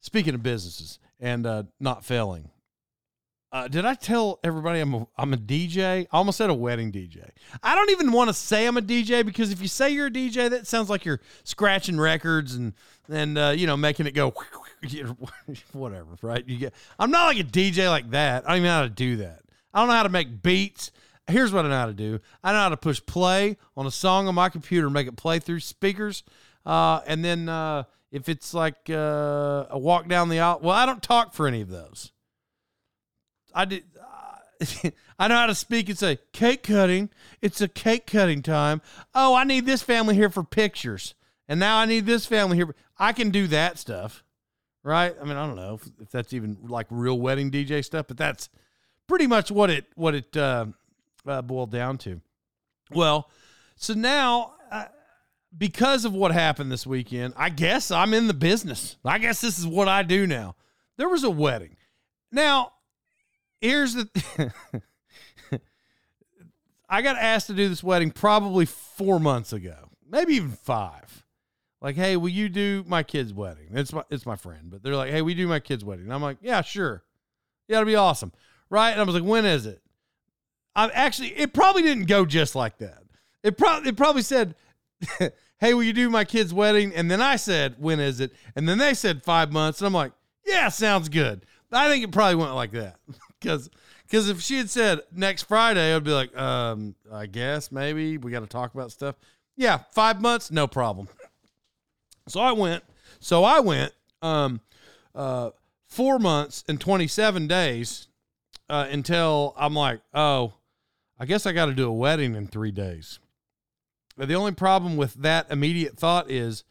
speaking 0.00 0.34
of 0.34 0.42
businesses 0.42 0.98
and 1.20 1.46
uh, 1.46 1.64
not 1.80 2.04
failing, 2.04 2.50
uh, 3.54 3.68
did 3.68 3.84
I 3.84 3.94
tell 3.94 4.40
everybody 4.42 4.80
I'm 4.80 4.94
a, 4.94 5.06
I'm 5.16 5.32
a 5.32 5.36
DJ? 5.36 6.06
I 6.12 6.16
almost 6.16 6.38
said 6.38 6.50
a 6.50 6.54
wedding 6.54 6.90
DJ. 6.90 7.28
I 7.62 7.76
don't 7.76 7.90
even 7.90 8.10
want 8.10 8.28
to 8.28 8.34
say 8.34 8.66
I'm 8.66 8.76
a 8.76 8.82
DJ 8.82 9.24
because 9.24 9.52
if 9.52 9.62
you 9.62 9.68
say 9.68 9.90
you're 9.90 10.08
a 10.08 10.10
DJ, 10.10 10.50
that 10.50 10.66
sounds 10.66 10.90
like 10.90 11.04
you're 11.04 11.20
scratching 11.44 12.00
records 12.00 12.56
and 12.56 12.72
and 13.08 13.38
uh, 13.38 13.52
you 13.56 13.68
know 13.68 13.76
making 13.76 14.08
it 14.08 14.12
go 14.12 14.34
whatever, 15.72 16.16
right? 16.20 16.42
You 16.48 16.58
get. 16.58 16.74
I'm 16.98 17.12
not 17.12 17.26
like 17.26 17.38
a 17.38 17.44
DJ 17.44 17.88
like 17.88 18.10
that. 18.10 18.44
I 18.44 18.48
don't 18.48 18.56
even 18.56 18.66
know 18.66 18.74
how 18.74 18.82
to 18.82 18.88
do 18.88 19.16
that. 19.18 19.42
I 19.72 19.78
don't 19.78 19.88
know 19.88 19.94
how 19.94 20.02
to 20.02 20.08
make 20.08 20.42
beats. 20.42 20.90
Here's 21.26 21.52
what 21.52 21.64
I 21.64 21.68
know 21.68 21.78
how 21.78 21.86
to 21.86 21.94
do. 21.94 22.20
I 22.42 22.52
know 22.52 22.58
how 22.58 22.68
to 22.68 22.76
push 22.76 23.00
play 23.04 23.56
on 23.76 23.86
a 23.86 23.90
song 23.90 24.28
on 24.28 24.34
my 24.34 24.48
computer 24.48 24.90
make 24.90 25.06
it 25.06 25.16
play 25.16 25.38
through 25.38 25.60
speakers. 25.60 26.22
Uh, 26.66 27.00
and 27.06 27.24
then 27.24 27.48
uh, 27.48 27.84
if 28.10 28.28
it's 28.28 28.54
like 28.54 28.90
uh, 28.90 29.66
a 29.70 29.78
walk 29.78 30.08
down 30.08 30.28
the 30.28 30.40
aisle, 30.40 30.60
well, 30.62 30.76
I 30.76 30.86
don't 30.86 31.02
talk 31.02 31.34
for 31.34 31.46
any 31.46 31.60
of 31.60 31.68
those. 31.68 32.12
I 33.54 33.64
did. 33.64 33.84
Uh, 33.98 34.90
I 35.18 35.28
know 35.28 35.36
how 35.36 35.46
to 35.46 35.54
speak 35.54 35.88
and 35.88 35.98
say 35.98 36.18
cake 36.32 36.62
cutting. 36.62 37.10
It's 37.40 37.60
a 37.60 37.68
cake 37.68 38.06
cutting 38.06 38.42
time. 38.42 38.82
Oh, 39.14 39.34
I 39.34 39.44
need 39.44 39.66
this 39.66 39.82
family 39.82 40.14
here 40.14 40.30
for 40.30 40.42
pictures, 40.42 41.14
and 41.48 41.60
now 41.60 41.78
I 41.78 41.86
need 41.86 42.06
this 42.06 42.26
family 42.26 42.56
here. 42.56 42.74
I 42.98 43.12
can 43.12 43.30
do 43.30 43.46
that 43.48 43.78
stuff, 43.78 44.24
right? 44.82 45.14
I 45.20 45.24
mean, 45.24 45.36
I 45.36 45.46
don't 45.46 45.56
know 45.56 45.74
if, 45.74 45.88
if 46.00 46.10
that's 46.10 46.32
even 46.32 46.58
like 46.62 46.86
real 46.90 47.18
wedding 47.18 47.50
DJ 47.50 47.84
stuff, 47.84 48.06
but 48.08 48.16
that's 48.16 48.48
pretty 49.06 49.26
much 49.26 49.50
what 49.50 49.70
it 49.70 49.86
what 49.94 50.14
it 50.14 50.36
uh, 50.36 50.66
uh, 51.26 51.42
boiled 51.42 51.70
down 51.70 51.98
to. 51.98 52.20
Well, 52.90 53.30
so 53.76 53.94
now 53.94 54.54
uh, 54.70 54.86
because 55.56 56.04
of 56.04 56.12
what 56.12 56.32
happened 56.32 56.70
this 56.70 56.86
weekend, 56.86 57.34
I 57.36 57.48
guess 57.48 57.90
I'm 57.90 58.14
in 58.14 58.26
the 58.26 58.34
business. 58.34 58.96
I 59.04 59.18
guess 59.18 59.40
this 59.40 59.58
is 59.58 59.66
what 59.66 59.88
I 59.88 60.02
do 60.02 60.26
now. 60.26 60.56
There 60.96 61.08
was 61.08 61.24
a 61.24 61.30
wedding. 61.30 61.76
Now, 62.30 62.72
here's 63.60 63.94
the 63.94 64.52
I 66.88 67.02
got 67.02 67.16
asked 67.16 67.46
to 67.48 67.54
do 67.54 67.68
this 67.68 67.82
wedding 67.82 68.10
probably 68.10 68.66
4 68.66 69.18
months 69.18 69.52
ago. 69.52 69.88
Maybe 70.08 70.34
even 70.34 70.50
5. 70.50 71.24
Like, 71.80 71.96
"Hey, 71.96 72.16
will 72.16 72.30
you 72.30 72.48
do 72.48 72.82
my 72.86 73.02
kid's 73.02 73.34
wedding?" 73.34 73.68
It's 73.72 73.92
my 73.92 74.04
it's 74.08 74.24
my 74.24 74.36
friend, 74.36 74.70
but 74.70 74.82
they're 74.82 74.96
like, 74.96 75.10
"Hey, 75.10 75.20
we 75.20 75.34
do 75.34 75.46
my 75.46 75.60
kid's 75.60 75.84
wedding." 75.84 76.06
And 76.06 76.14
I'm 76.14 76.22
like, 76.22 76.38
"Yeah, 76.40 76.62
sure." 76.62 77.04
Yeah, 77.68 77.76
it'll 77.76 77.86
be 77.86 77.94
awesome. 77.94 78.32
Right? 78.70 78.92
And 78.92 79.00
I 79.00 79.04
was 79.04 79.14
like, 79.14 79.24
"When 79.24 79.44
is 79.44 79.66
it?" 79.66 79.82
I 80.76 80.88
actually 80.88 81.28
it 81.28 81.52
probably 81.52 81.82
didn't 81.82 82.06
go 82.06 82.24
just 82.26 82.54
like 82.54 82.78
that. 82.78 83.02
It 83.42 83.56
probably 83.58 83.90
it 83.90 83.96
probably 83.96 84.22
said, 84.22 84.54
"Hey, 85.58 85.74
will 85.74 85.82
you 85.82 85.92
do 85.92 86.10
my 86.10 86.24
kid's 86.24 86.52
wedding?" 86.54 86.94
And 86.94 87.10
then 87.10 87.20
I 87.20 87.36
said, 87.36 87.76
"When 87.78 88.00
is 88.00 88.20
it?" 88.20 88.32
And 88.56 88.68
then 88.68 88.78
they 88.78 88.94
said 88.94 89.22
5 89.22 89.52
months, 89.52 89.80
and 89.80 89.86
I'm 89.86 89.92
like, 89.92 90.12
"Yeah, 90.46 90.68
sounds 90.68 91.08
good." 91.08 91.44
I 91.70 91.88
think 91.88 92.04
it 92.04 92.12
probably 92.12 92.36
went 92.36 92.54
like 92.54 92.70
that. 92.72 92.96
Cuz 93.40 93.68
cuz 94.10 94.28
if 94.28 94.40
she 94.40 94.58
had 94.58 94.70
said 94.70 95.00
next 95.12 95.42
Friday, 95.42 95.94
I'd 95.94 96.04
be 96.04 96.12
like, 96.12 96.36
"Um, 96.36 96.94
I 97.12 97.26
guess 97.26 97.70
maybe 97.70 98.16
we 98.18 98.30
got 98.30 98.40
to 98.40 98.46
talk 98.46 98.74
about 98.74 98.90
stuff." 98.92 99.16
Yeah, 99.56 99.80
5 99.92 100.20
months, 100.20 100.50
no 100.50 100.66
problem. 100.66 101.08
So 102.26 102.40
I 102.40 102.52
went. 102.52 102.82
So 103.20 103.44
I 103.44 103.60
went 103.60 103.92
um 104.22 104.60
uh 105.14 105.50
4 105.88 106.18
months 106.18 106.64
and 106.68 106.80
27 106.80 107.46
days 107.46 108.08
uh, 108.70 108.86
until 108.90 109.52
I'm 109.58 109.74
like, 109.74 110.00
"Oh, 110.14 110.54
I 111.18 111.26
guess 111.26 111.46
I 111.46 111.52
got 111.52 111.66
to 111.66 111.74
do 111.74 111.88
a 111.88 111.92
wedding 111.92 112.34
in 112.34 112.46
three 112.46 112.72
days. 112.72 113.20
But 114.16 114.28
the 114.28 114.34
only 114.34 114.52
problem 114.52 114.96
with 114.96 115.14
that 115.14 115.50
immediate 115.50 115.96
thought 115.96 116.30
is 116.30 116.64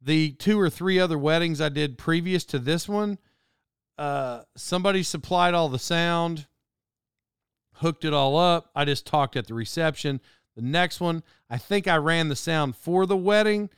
the 0.00 0.32
two 0.32 0.60
or 0.60 0.68
three 0.68 0.98
other 0.98 1.18
weddings 1.18 1.60
I 1.60 1.70
did 1.70 1.98
previous 1.98 2.44
to 2.46 2.58
this 2.58 2.88
one, 2.88 3.18
uh, 3.96 4.42
somebody 4.56 5.02
supplied 5.02 5.54
all 5.54 5.68
the 5.68 5.78
sound, 5.78 6.46
hooked 7.74 8.04
it 8.04 8.12
all 8.12 8.36
up. 8.36 8.70
I 8.74 8.84
just 8.84 9.06
talked 9.06 9.36
at 9.36 9.46
the 9.46 9.54
reception. 9.54 10.20
The 10.56 10.62
next 10.62 11.00
one, 11.00 11.22
I 11.48 11.58
think 11.58 11.88
I 11.88 11.96
ran 11.96 12.28
the 12.28 12.36
sound 12.36 12.76
for 12.76 13.06
the 13.06 13.16
wedding, 13.16 13.70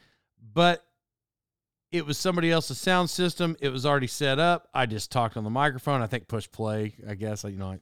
but 0.53 0.85
it 1.93 2.05
was 2.05 2.19
somebody 2.19 2.51
else's 2.51 2.79
sound 2.79 3.09
system. 3.09 3.57
It 3.61 3.71
was 3.71 3.87
already 3.87 4.09
set 4.09 4.39
up. 4.39 4.69
I 4.75 4.87
just 4.87 5.13
talked 5.13 5.37
on 5.37 5.45
the 5.45 5.51
microphone. 5.51 6.03
I 6.03 6.07
think 6.07 6.29
push 6.29 6.51
play, 6.51 6.95
I 7.09 7.15
guess, 7.15 7.45
you 7.45 7.57
know, 7.57 7.79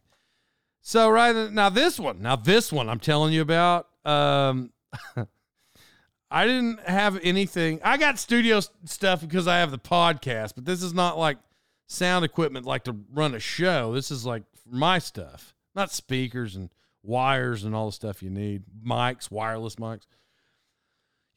so 0.87 1.09
right 1.09 1.51
now 1.51 1.71
this 1.71 1.99
one, 1.99 2.21
now 2.21 2.37
this 2.37 2.71
one 2.71 2.91
I'm 2.91 3.01
telling 3.01 3.33
you 3.33 3.41
about, 3.41 3.89
um, 4.05 4.71
I 6.31 6.47
didn't 6.47 6.81
have 6.81 7.19
anything. 7.23 7.81
I 7.83 7.97
got 7.97 8.19
studio 8.19 8.61
stuff 8.85 9.23
because 9.23 9.49
I 9.49 9.61
have 9.61 9.71
the 9.71 9.79
podcast, 9.79 10.55
but 10.55 10.67
this 10.67 10.83
is 10.83 10.93
not 10.93 11.19
like 11.19 11.39
sound 11.87 12.27
equipment 12.27 12.67
like 12.67 12.85
to 12.85 12.95
run 13.15 13.35
a 13.35 13.41
show. 13.41 13.95
This 13.95 14.11
is 14.11 14.27
like 14.27 14.43
my 14.71 14.99
stuff, 14.99 15.55
not 15.75 15.91
speakers 15.91 16.55
and 16.55 16.69
wires 17.03 17.65
and 17.65 17.75
all 17.75 17.87
the 17.87 17.93
stuff 17.93 18.23
you 18.23 18.29
need, 18.29 18.65
mics, 18.87 19.31
wireless 19.31 19.77
mics. 19.77 20.07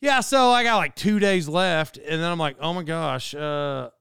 Yeah, 0.01 0.19
so 0.19 0.49
I 0.49 0.65
got 0.65 0.75
like 0.75 0.95
two 0.95 1.19
days 1.19 1.47
left, 1.47 1.97
and 1.97 2.21
then 2.21 2.29
I'm 2.29 2.37
like, 2.37 2.57
oh 2.59 2.73
my 2.73 2.83
gosh, 2.83 3.33
uh, 3.33 3.91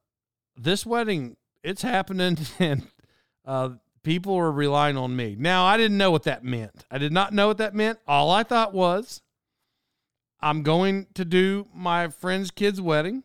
this 0.56 0.84
wedding, 0.84 1.36
it's 1.62 1.82
happening, 1.82 2.36
and 2.58 2.84
uh, 3.44 3.70
people 4.06 4.36
were 4.36 4.52
relying 4.52 4.96
on 4.96 5.16
me. 5.16 5.34
Now, 5.36 5.66
I 5.66 5.76
didn't 5.76 5.98
know 5.98 6.12
what 6.12 6.22
that 6.22 6.44
meant. 6.44 6.84
I 6.92 6.98
did 6.98 7.12
not 7.12 7.34
know 7.34 7.48
what 7.48 7.58
that 7.58 7.74
meant. 7.74 7.98
All 8.06 8.30
I 8.30 8.44
thought 8.44 8.72
was 8.72 9.20
I'm 10.40 10.62
going 10.62 11.08
to 11.14 11.24
do 11.24 11.66
my 11.74 12.06
friend's 12.06 12.52
kid's 12.52 12.80
wedding. 12.80 13.24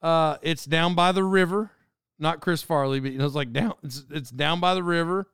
Uh, 0.00 0.36
it's 0.40 0.64
down 0.64 0.94
by 0.94 1.10
the 1.10 1.24
river, 1.24 1.72
not 2.16 2.40
Chris 2.40 2.62
Farley, 2.62 3.00
but 3.00 3.10
you 3.10 3.18
know, 3.18 3.26
it's 3.26 3.34
like 3.34 3.52
down, 3.52 3.74
it's, 3.82 4.04
it's 4.08 4.30
down 4.30 4.60
by 4.60 4.74
the 4.74 4.84
river. 4.84 5.26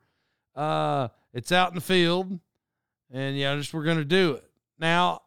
Uh, 0.55 1.09
it's 1.31 1.51
out 1.51 1.69
in 1.69 1.75
the 1.75 1.81
field, 1.81 2.39
and 3.11 3.37
yeah, 3.37 3.55
just 3.55 3.71
we're 3.71 3.83
going 3.83 3.97
to 3.97 4.03
do 4.03 4.31
it. 4.31 4.49
Now, 4.79 5.21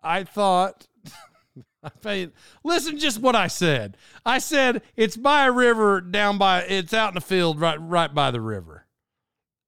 I 0.00 0.22
thought 0.22 0.86
I 1.88 1.90
paid. 1.90 2.32
Listen, 2.64 2.98
just 2.98 3.20
what 3.20 3.36
I 3.36 3.46
said. 3.46 3.96
I 4.24 4.38
said 4.38 4.82
it's 4.96 5.16
by 5.16 5.44
a 5.44 5.52
river 5.52 6.00
down 6.00 6.38
by. 6.38 6.62
It's 6.62 6.94
out 6.94 7.10
in 7.10 7.14
the 7.14 7.20
field 7.20 7.60
right 7.60 7.80
right 7.80 8.12
by 8.12 8.30
the 8.30 8.40
river. 8.40 8.86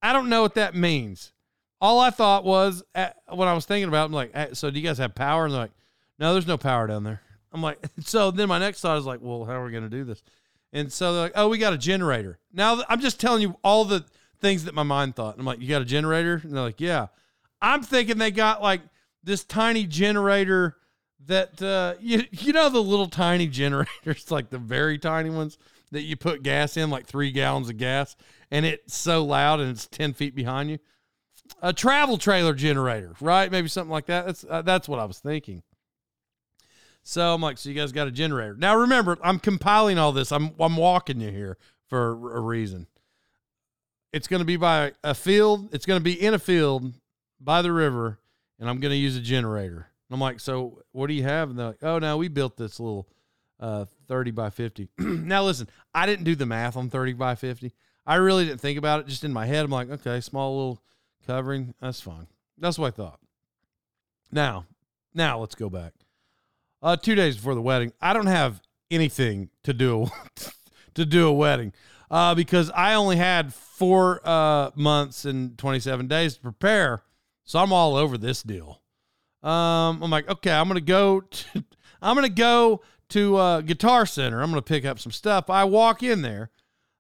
I 0.03 0.13
don't 0.13 0.29
know 0.29 0.43
what 0.43 0.55
that 0.55 0.75
means. 0.75 1.33
All 1.81 2.01
I 2.01 2.11
thought 2.11 2.45
was 2.45 2.83
uh, 2.95 2.99
at, 2.99 3.17
when 3.35 3.49
I 3.49 3.53
was 3.53 3.67
thinking 3.67 3.89
about. 3.89 4.05
It, 4.05 4.07
I'm 4.07 4.13
like, 4.13 4.55
so 4.55 4.71
do 4.71 4.79
you 4.79 4.87
guys 4.87 4.99
have 4.99 5.15
power? 5.15 5.45
And 5.45 5.53
they're 5.53 5.63
like, 5.63 5.73
no, 6.19 6.33
there's 6.33 6.47
no 6.47 6.57
power 6.57 6.87
down 6.87 7.05
there. 7.05 7.21
I'm 7.53 7.63
like, 7.63 7.79
so 8.01 8.31
then 8.31 8.49
my 8.49 8.59
next 8.59 8.81
thought 8.81 8.99
is 8.99 9.05
like, 9.05 9.21
well, 9.21 9.45
how 9.45 9.53
are 9.53 9.65
we 9.65 9.73
going 9.73 9.85
to 9.85 9.91
do 9.91 10.05
this? 10.05 10.23
And 10.73 10.93
so 10.93 11.13
they're 11.13 11.23
like, 11.23 11.33
oh, 11.35 11.49
we 11.49 11.59
got 11.59 11.73
a 11.73 11.79
generator. 11.79 12.39
Now 12.53 12.83
I'm 12.89 13.01
just 13.01 13.21
telling 13.21 13.43
you 13.43 13.57
all 13.63 13.85
the 13.85 14.05
things 14.41 14.65
that 14.65 14.75
my 14.75 14.83
mind 14.83 15.17
thought. 15.17 15.39
I'm 15.39 15.45
like, 15.45 15.61
you 15.61 15.69
got 15.69 15.83
a 15.83 15.87
generator? 15.87 16.41
And 16.43 16.53
they're 16.53 16.63
like, 16.63 16.81
yeah. 16.81 17.09
I'm 17.61 17.83
thinking 17.83 18.19
they 18.19 18.31
got 18.31 18.63
like 18.63 18.83
this 19.23 19.45
tiny 19.45 19.87
generator 19.87 20.77
that 21.25 21.61
uh, 21.63 21.95
you 22.01 22.25
you 22.31 22.53
know 22.53 22.69
the 22.69 22.83
little 22.83 23.09
tiny 23.09 23.47
generators, 23.47 24.31
like 24.31 24.51
the 24.51 24.59
very 24.59 24.99
tiny 24.99 25.31
ones 25.31 25.59
that 25.93 26.03
you 26.03 26.17
put 26.17 26.43
gas 26.43 26.77
in, 26.77 26.91
like 26.91 27.07
three 27.07 27.31
gallons 27.31 27.69
of 27.69 27.77
gas, 27.77 28.17
and 28.51 28.67
it's 28.67 28.97
so 28.97 29.25
loud 29.25 29.61
and 29.61 29.71
it's 29.71 29.87
ten 29.87 30.13
feet 30.13 30.35
behind 30.35 30.71
you. 30.71 30.79
A 31.63 31.73
travel 31.73 32.19
trailer 32.19 32.55
generator, 32.55 33.15
right? 33.21 33.51
Maybe 33.51 33.69
something 33.69 33.91
like 33.91 34.07
that. 34.07 34.27
That's 34.27 34.45
uh, 34.49 34.63
that's 34.63 34.89
what 34.89 34.99
I 34.99 35.05
was 35.05 35.19
thinking. 35.19 35.63
So 37.03 37.33
I'm 37.35 37.41
like, 37.41 37.57
so 37.57 37.69
you 37.69 37.75
guys 37.77 37.93
got 37.93 38.09
a 38.09 38.11
generator. 38.11 38.57
Now 38.59 38.77
remember, 38.77 39.17
I'm 39.23 39.39
compiling 39.39 39.99
all 39.99 40.13
this. 40.13 40.33
I'm 40.33 40.53
I'm 40.59 40.77
walking 40.77 41.21
you 41.21 41.31
here 41.31 41.57
for 41.89 42.37
a 42.37 42.41
reason. 42.41 42.87
It's 44.13 44.29
going 44.29 44.41
to 44.41 44.47
be 44.47 44.57
by 44.57 44.93
a 45.05 45.15
field. 45.15 45.73
It's 45.73 45.87
going 45.87 46.01
to 46.01 46.05
be 46.05 46.21
in 46.21 46.35
a 46.35 46.39
field 46.39 46.95
by 47.41 47.63
the 47.63 47.73
river, 47.73 48.19
and 48.59 48.69
I'm 48.69 48.81
going 48.81 48.91
to 48.91 48.97
use 48.97 49.17
a 49.17 49.21
generator. 49.21 49.89
I'm 50.15 50.21
like, 50.21 50.41
so 50.41 50.83
what 50.93 51.09
do 51.09 51.15
you 51.15 51.25
have? 51.25 51.51
And 51.51 51.59
they're 51.59 51.67
like, 51.69 51.83
oh, 51.83 51.99
no, 51.99 52.17
we 52.17 52.29
built 52.29 52.57
this 52.57 52.79
little 52.79 53.09
uh, 53.59 53.87
30 54.09 54.31
by 54.31 54.51
50. 54.51 54.89
now, 54.99 55.43
listen, 55.45 55.69
I 55.95 56.07
didn't 56.07 56.25
do 56.25 56.35
the 56.35 56.47
math 56.47 56.77
on 56.77 56.91
30 56.91 57.15
by 57.15 57.35
50. 57.35 57.73
I 58.07 58.17
really 58.17 58.45
didn't 58.45 58.61
think 58.61 58.79
about 58.79 59.01
it. 59.01 59.07
Just 59.09 59.25
in 59.25 59.33
my 59.33 59.47
head, 59.47 59.65
I'm 59.65 59.71
like, 59.71 59.91
okay, 59.91 60.21
small 60.21 60.57
little 60.57 60.83
covering. 61.27 61.75
That's 61.81 62.01
fine. 62.01 62.29
That's 62.59 62.79
what 62.79 62.89
I 62.89 62.91
thought. 62.91 63.19
Now, 64.31 64.67
now 65.13 65.41
let's 65.41 65.55
go 65.55 65.69
back. 65.69 65.93
Uh, 66.83 66.97
two 66.97 67.15
days 67.15 67.37
before 67.37 67.55
the 67.55 67.63
wedding, 67.63 67.93
I 68.01 68.13
don't 68.13 68.27
have 68.27 68.61
anything 68.91 69.51
to 69.65 69.73
do 69.73 70.07
to 70.95 71.05
do 71.05 71.27
a 71.27 71.33
wedding. 71.33 71.73
uh, 72.11 72.35
because 72.35 72.71
I 72.71 72.95
only 72.95 73.17
had 73.17 73.53
four 73.53 74.21
uh, 74.25 74.71
months 74.77 75.25
and 75.25 75.59
27 75.59 76.07
days 76.07 76.35
to 76.35 76.41
prepare. 76.41 77.03
So 77.45 77.59
I'm 77.59 77.73
all 77.73 77.97
over 77.97 78.17
this 78.19 78.43
deal. 78.43 78.81
Um, 79.47 80.03
I'm 80.03 80.11
like, 80.11 80.29
okay, 80.29 80.51
I'm 80.51 80.67
gonna 80.67 80.81
go. 80.81 81.21
To, 81.21 81.65
I'm 82.03 82.17
gonna 82.17 82.29
go 82.29 82.83
to 83.11 83.37
uh, 83.37 83.61
Guitar 83.61 84.05
Center. 84.05 84.43
I'm 84.43 84.51
gonna 84.51 84.63
pick 84.63 84.85
up 84.85 84.99
some 84.99 85.13
stuff. 85.13 85.49
I 85.49 85.65
walk 85.65 86.03
in 86.03 86.23
there. 86.23 86.51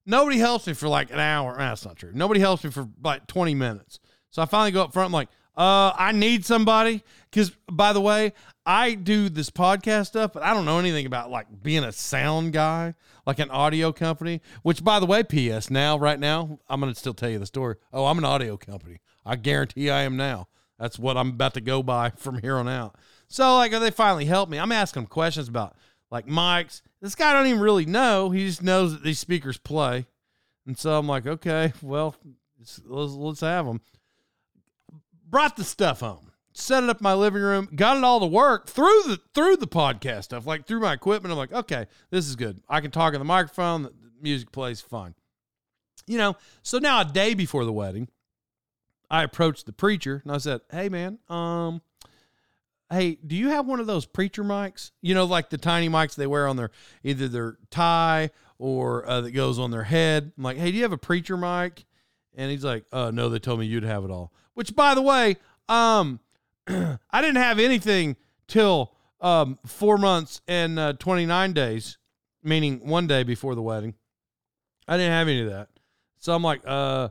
Nobody 0.06 0.38
helps 0.38 0.68
me 0.68 0.72
for 0.72 0.88
like 0.88 1.10
an 1.10 1.18
hour. 1.18 1.56
That's 1.58 1.84
not 1.84 1.96
true. 1.96 2.12
Nobody 2.14 2.38
helps 2.38 2.62
me 2.62 2.70
for 2.70 2.88
like 3.02 3.26
20 3.26 3.56
minutes. 3.56 3.98
So 4.30 4.40
I 4.40 4.46
finally 4.46 4.70
go 4.70 4.82
up 4.82 4.92
front. 4.92 5.06
I'm 5.06 5.12
like, 5.12 5.28
uh, 5.56 5.92
I 5.96 6.12
need 6.12 6.44
somebody. 6.44 7.02
Because 7.28 7.50
by 7.70 7.92
the 7.92 8.00
way, 8.00 8.32
I 8.64 8.94
do 8.94 9.28
this 9.28 9.50
podcast 9.50 10.06
stuff, 10.06 10.32
but 10.32 10.44
I 10.44 10.54
don't 10.54 10.64
know 10.64 10.78
anything 10.78 11.06
about 11.06 11.30
like 11.30 11.46
being 11.64 11.82
a 11.82 11.90
sound 11.90 12.52
guy, 12.52 12.94
like 13.26 13.40
an 13.40 13.50
audio 13.50 13.90
company. 13.90 14.40
Which, 14.62 14.84
by 14.84 15.00
the 15.00 15.06
way, 15.06 15.24
P.S. 15.24 15.68
Now, 15.70 15.98
right 15.98 16.20
now, 16.20 16.60
I'm 16.68 16.78
gonna 16.78 16.94
still 16.94 17.14
tell 17.14 17.30
you 17.30 17.40
the 17.40 17.46
story. 17.46 17.74
Oh, 17.92 18.06
I'm 18.06 18.18
an 18.18 18.24
audio 18.24 18.56
company. 18.56 19.00
I 19.24 19.34
guarantee 19.34 19.90
I 19.90 20.02
am 20.02 20.16
now. 20.16 20.46
That's 20.78 20.98
what 20.98 21.16
I'm 21.16 21.30
about 21.30 21.54
to 21.54 21.60
go 21.60 21.82
by 21.82 22.10
from 22.16 22.38
here 22.38 22.56
on 22.56 22.68
out. 22.68 22.96
So, 23.28 23.56
like, 23.56 23.72
they 23.72 23.90
finally 23.90 24.26
helped 24.26 24.52
me. 24.52 24.58
I'm 24.58 24.72
asking 24.72 25.02
them 25.02 25.08
questions 25.08 25.48
about 25.48 25.76
like 26.10 26.26
mics. 26.26 26.82
This 27.00 27.14
guy 27.14 27.32
don't 27.32 27.46
even 27.46 27.60
really 27.60 27.86
know. 27.86 28.30
He 28.30 28.46
just 28.46 28.62
knows 28.62 28.92
that 28.92 29.02
these 29.02 29.18
speakers 29.18 29.58
play. 29.58 30.06
And 30.66 30.78
so 30.78 30.98
I'm 30.98 31.06
like, 31.06 31.26
okay, 31.26 31.72
well, 31.82 32.16
let's, 32.58 32.80
let's 32.86 33.40
have 33.40 33.66
them. 33.66 33.80
Brought 35.28 35.56
the 35.56 35.64
stuff 35.64 36.00
home, 36.00 36.30
set 36.52 36.84
it 36.84 36.90
up 36.90 37.00
in 37.00 37.04
my 37.04 37.14
living 37.14 37.42
room, 37.42 37.68
got 37.74 37.96
it 37.96 38.04
all 38.04 38.20
to 38.20 38.26
work 38.26 38.68
through 38.68 39.02
the 39.06 39.20
through 39.34 39.56
the 39.56 39.66
podcast 39.66 40.24
stuff, 40.24 40.46
like 40.46 40.66
through 40.66 40.80
my 40.80 40.92
equipment. 40.92 41.32
I'm 41.32 41.38
like, 41.38 41.52
okay, 41.52 41.86
this 42.10 42.28
is 42.28 42.36
good. 42.36 42.60
I 42.68 42.80
can 42.80 42.90
talk 42.90 43.12
in 43.12 43.18
the 43.18 43.24
microphone. 43.24 43.82
The 43.82 43.92
music 44.20 44.52
plays 44.52 44.80
fine. 44.80 45.14
You 46.06 46.18
know, 46.18 46.36
so 46.62 46.78
now 46.78 47.00
a 47.00 47.04
day 47.04 47.34
before 47.34 47.64
the 47.64 47.72
wedding, 47.72 48.08
I 49.10 49.22
approached 49.22 49.66
the 49.66 49.72
preacher 49.72 50.20
and 50.24 50.32
I 50.32 50.38
said, 50.38 50.60
"Hey, 50.70 50.88
man, 50.88 51.18
um, 51.28 51.82
hey, 52.90 53.18
do 53.26 53.36
you 53.36 53.48
have 53.48 53.66
one 53.66 53.80
of 53.80 53.86
those 53.86 54.06
preacher 54.06 54.44
mics? 54.44 54.92
You 55.02 55.14
know, 55.14 55.24
like 55.24 55.50
the 55.50 55.58
tiny 55.58 55.88
mics 55.88 56.14
they 56.14 56.26
wear 56.26 56.46
on 56.46 56.56
their 56.56 56.70
either 57.02 57.28
their 57.28 57.58
tie 57.70 58.30
or 58.58 59.08
uh, 59.08 59.20
that 59.22 59.32
goes 59.32 59.58
on 59.58 59.70
their 59.70 59.84
head. 59.84 60.32
I'm 60.36 60.42
like, 60.42 60.56
hey, 60.56 60.70
do 60.70 60.76
you 60.76 60.82
have 60.82 60.92
a 60.92 60.98
preacher 60.98 61.36
mic? 61.36 61.84
And 62.34 62.50
he's 62.50 62.64
like, 62.64 62.84
uh, 62.92 63.10
no, 63.12 63.28
they 63.28 63.38
told 63.38 63.60
me 63.60 63.66
you'd 63.66 63.82
have 63.82 64.04
it 64.04 64.10
all. 64.10 64.32
Which, 64.54 64.74
by 64.74 64.94
the 64.94 65.02
way, 65.02 65.36
um, 65.68 66.20
I 66.68 67.20
didn't 67.20 67.36
have 67.36 67.58
anything 67.58 68.16
till 68.46 68.92
um, 69.20 69.58
four 69.66 69.98
months 69.98 70.40
and 70.46 70.78
uh, 70.78 70.92
29 70.94 71.52
days, 71.52 71.98
meaning 72.42 72.86
one 72.86 73.06
day 73.06 73.22
before 73.22 73.54
the 73.54 73.62
wedding. 73.62 73.94
I 74.86 74.96
didn't 74.96 75.12
have 75.12 75.28
any 75.28 75.42
of 75.42 75.50
that. 75.50 75.68
So 76.18 76.34
I'm 76.34 76.42
like, 76.42 76.62
uh, 76.66 77.08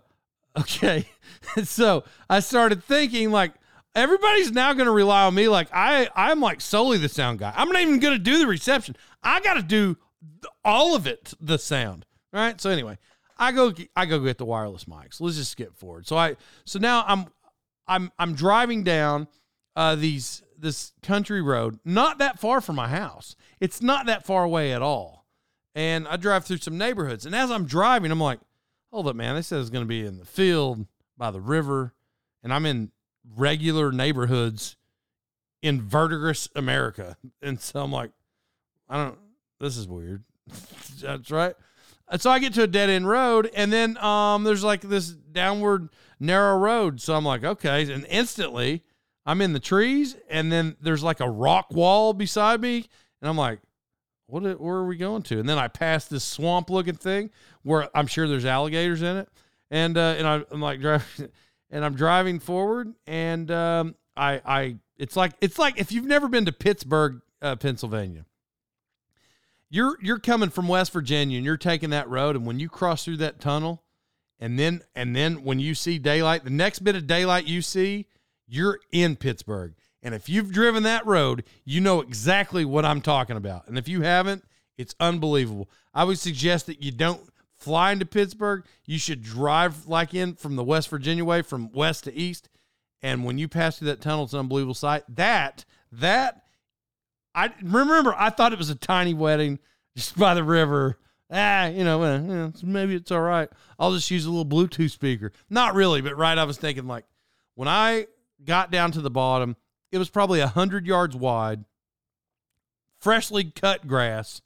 okay. 0.58 1.08
so 1.64 2.04
I 2.30 2.40
started 2.40 2.84
thinking, 2.84 3.32
like, 3.32 3.54
everybody's 3.96 4.52
now 4.52 4.74
going 4.74 4.86
to 4.86 4.92
rely 4.92 5.24
on 5.24 5.34
me. 5.34 5.48
Like 5.48 5.70
I, 5.74 6.10
I'm 6.16 6.42
like 6.42 6.62
solely 6.62 6.98
the 6.98 7.10
sound 7.10 7.40
guy. 7.40 7.54
I'm 7.56 7.70
not 7.70 7.82
even 7.82 8.00
going 8.00 8.14
to 8.14 8.24
do 8.24 8.38
the 8.38 8.48
reception. 8.48 8.96
I 9.24 9.40
got 9.40 9.56
to 9.56 9.64
do 9.64 9.98
all 10.64 10.96
of 10.96 11.08
it, 11.08 11.34
the 11.40 11.58
sound. 11.58 12.06
Right. 12.34 12.60
So 12.60 12.70
anyway, 12.70 12.98
I 13.38 13.54
go, 13.54 13.74
I 13.96 14.06
go 14.06 14.20
get 14.20 14.38
the 14.38 14.46
wireless 14.46 14.86
mics. 14.86 15.22
Let's 15.22 15.38
just 15.38 15.52
skip 15.52 15.76
forward. 15.78 16.06
So 16.06 16.18
I, 16.18 16.36
so 16.66 16.80
now 16.80 17.06
I'm, 17.08 17.28
I'm, 17.88 18.12
I'm 18.20 18.36
driving 18.36 18.84
down 18.84 19.28
uh, 19.76 19.96
these 19.96 20.42
this 20.58 20.94
country 21.04 21.42
road, 21.42 21.80
not 21.84 22.18
that 22.20 22.40
far 22.40 22.62
from 22.62 22.78
my 22.78 22.88
house. 22.88 23.36
It's 23.60 23.82
not 23.82 24.06
that 24.06 24.26
far 24.26 24.44
away 24.44 24.72
at 24.74 24.82
all. 24.82 25.26
And 25.76 26.08
I 26.08 26.16
drive 26.16 26.46
through 26.46 26.58
some 26.58 26.78
neighborhoods. 26.78 27.26
And 27.26 27.36
as 27.36 27.52
I'm 27.52 27.66
driving, 27.66 28.10
I'm 28.10 28.20
like, 28.20 28.40
hold 28.96 29.10
up, 29.10 29.16
man. 29.18 29.36
They 29.36 29.42
said 29.42 29.60
it's 29.60 29.70
going 29.70 29.84
to 29.84 29.90
be 29.90 30.06
in 30.06 30.20
the 30.20 30.26
field 30.26 30.86
by 31.18 31.30
the 31.30 31.42
river. 31.42 31.94
And 32.42 32.54
I'm 32.54 32.66
in 32.66 32.92
regular 33.36 33.92
neighborhoods 33.92 34.78
in 35.62 35.82
Verdigris 35.82 36.48
America. 36.56 37.18
And 37.42 37.60
so 37.60 37.84
I'm 37.84 37.92
like, 37.92 38.12
I 38.90 39.04
don't, 39.04 39.18
this 39.60 39.76
is 39.76 39.86
weird. 39.86 40.24
That's 41.02 41.30
right. 41.30 41.56
And 42.08 42.22
so 42.22 42.32
I 42.32 42.40
get 42.40 42.54
to 42.54 42.64
a 42.64 42.68
dead 42.68 42.90
end 42.90 43.08
road, 43.08 43.52
and 43.54 43.72
then 43.74 43.98
um, 43.98 44.46
there's 44.46 44.64
like 44.64 44.82
this 44.82 45.10
downward 45.10 45.90
narrow 46.20 46.58
road. 46.58 47.02
So 47.02 47.16
I'm 47.16 47.26
like, 47.26 47.44
okay. 47.44 47.92
And 47.92 48.06
instantly 48.10 48.82
I'm 49.26 49.42
in 49.42 49.52
the 49.52 49.60
trees, 49.60 50.16
and 50.30 50.50
then 50.52 50.78
there's 50.80 51.04
like 51.04 51.20
a 51.20 51.30
rock 51.30 51.68
wall 51.72 52.14
beside 52.14 52.62
me. 52.62 52.86
And 53.22 53.30
I'm 53.30 53.38
like, 53.38 53.60
what, 54.28 54.44
where 54.60 54.76
are 54.78 54.86
we 54.86 54.98
going 54.98 55.24
to? 55.24 55.40
And 55.40 55.48
then 55.48 55.58
I 55.58 55.68
pass 55.68 56.06
this 56.06 56.24
swamp 56.24 56.70
looking 56.70 56.96
thing 56.96 57.30
where 57.64 57.90
I'm 57.96 58.08
sure 58.08 58.28
there's 58.28 58.46
alligators 58.46 59.02
in 59.02 59.18
it. 59.18 59.30
And, 59.72 59.98
uh, 59.98 60.16
and 60.18 60.28
I, 60.28 60.44
I'm 60.52 60.62
like 60.62 60.80
driving 60.82 61.30
and 61.70 61.84
I'm 61.84 61.96
driving 61.96 62.40
forward, 62.40 62.94
and 63.08 63.50
um, 63.52 63.96
I, 64.16 64.42
I, 64.46 64.76
it's 64.98 65.16
like 65.16 65.34
it's 65.42 65.60
like 65.60 65.80
if 65.80 65.92
you've 65.92 66.06
never 66.06 66.28
been 66.28 66.46
to 66.46 66.52
Pittsburgh, 66.52 67.22
uh, 67.42 67.56
Pennsylvania. 67.56 68.26
You're 69.70 69.98
you're 70.02 70.20
coming 70.20 70.50
from 70.50 70.68
West 70.68 70.94
Virginia, 70.94 71.38
and 71.38 71.46
you're 71.46 71.58
taking 71.58 71.90
that 71.90 72.08
road, 72.08 72.36
and 72.36 72.46
when 72.46 72.60
you 72.60 72.70
cross 72.70 73.04
through 73.04 73.18
that 73.18 73.42
tunnel, 73.42 73.84
and 74.40 74.58
then 74.58 74.84
and 74.96 75.16
then 75.16 75.44
when 75.44 75.60
you 75.60 75.76
see 75.76 76.00
daylight, 76.00 76.44
the 76.44 76.50
next 76.50 76.80
bit 76.80 76.96
of 76.96 77.08
daylight 77.08 77.46
you 77.46 77.62
see, 77.62 78.06
you're 78.48 78.80
in 78.92 79.16
Pittsburgh. 79.16 79.74
And 80.06 80.14
if 80.14 80.30
you've 80.30 80.52
driven 80.52 80.84
that 80.84 81.04
road, 81.08 81.44
you 81.66 81.82
know 81.82 82.00
exactly 82.00 82.64
what 82.64 82.86
I'm 82.86 83.02
talking 83.02 83.38
about. 83.38 83.68
And 83.68 83.76
if 83.76 83.88
you 83.88 84.04
haven't, 84.04 84.44
it's 84.78 84.94
unbelievable. 85.00 85.68
I 85.96 86.04
would 86.04 86.20
suggest 86.20 86.68
that 86.68 86.84
you 86.84 86.92
don't 86.92 87.28
fly 87.56 87.92
into 87.92 88.06
Pittsburgh, 88.06 88.66
you 88.86 89.00
should 89.00 89.24
drive 89.24 89.88
like 89.88 90.14
in 90.14 90.36
from 90.36 90.58
the 90.58 90.64
West 90.64 90.90
Virginia 90.90 91.26
way, 91.26 91.42
from 91.42 91.72
west 91.72 92.04
to 92.04 92.14
east. 92.14 92.50
And 93.02 93.26
when 93.26 93.40
you 93.40 93.48
pass 93.48 93.80
through 93.80 93.88
that 93.88 94.02
tunnel, 94.02 94.26
it's 94.26 94.34
an 94.34 94.42
unbelievable 94.42 94.76
sight. 94.76 95.04
That, 95.10 95.66
that, 95.94 96.44
I 97.34 97.52
remember 97.64 98.14
I 98.16 98.30
thought 98.30 98.54
it 98.54 98.60
was 98.60 98.70
a 98.70 98.76
tiny 98.76 99.16
wedding 99.16 99.58
just 99.98 100.16
by 100.20 100.36
the 100.36 100.44
river. 100.44 101.00
Ah, 101.32 101.66
you 101.66 101.84
know, 101.84 102.54
maybe 102.62 102.94
it's 102.94 103.12
all 103.12 103.22
right. 103.22 103.50
I'll 103.80 103.94
just 103.94 104.12
use 104.12 104.26
a 104.26 104.30
little 104.30 104.46
Bluetooth 104.46 104.92
speaker. 104.92 105.32
Not 105.50 105.74
really, 105.74 106.02
but 106.02 106.16
right, 106.16 106.38
I 106.38 106.44
was 106.44 106.58
thinking 106.58 106.86
like 106.86 107.06
when 107.56 107.68
I 107.68 108.06
got 108.44 108.70
down 108.70 108.92
to 108.92 109.02
the 109.02 109.10
bottom, 109.10 109.56
it 109.96 109.98
was 109.98 110.10
probably 110.10 110.42
a 110.42 110.48
hundred 110.48 110.86
yards 110.86 111.16
wide, 111.16 111.64
freshly 113.00 113.46
cut 113.46 113.88
grass, 113.88 114.42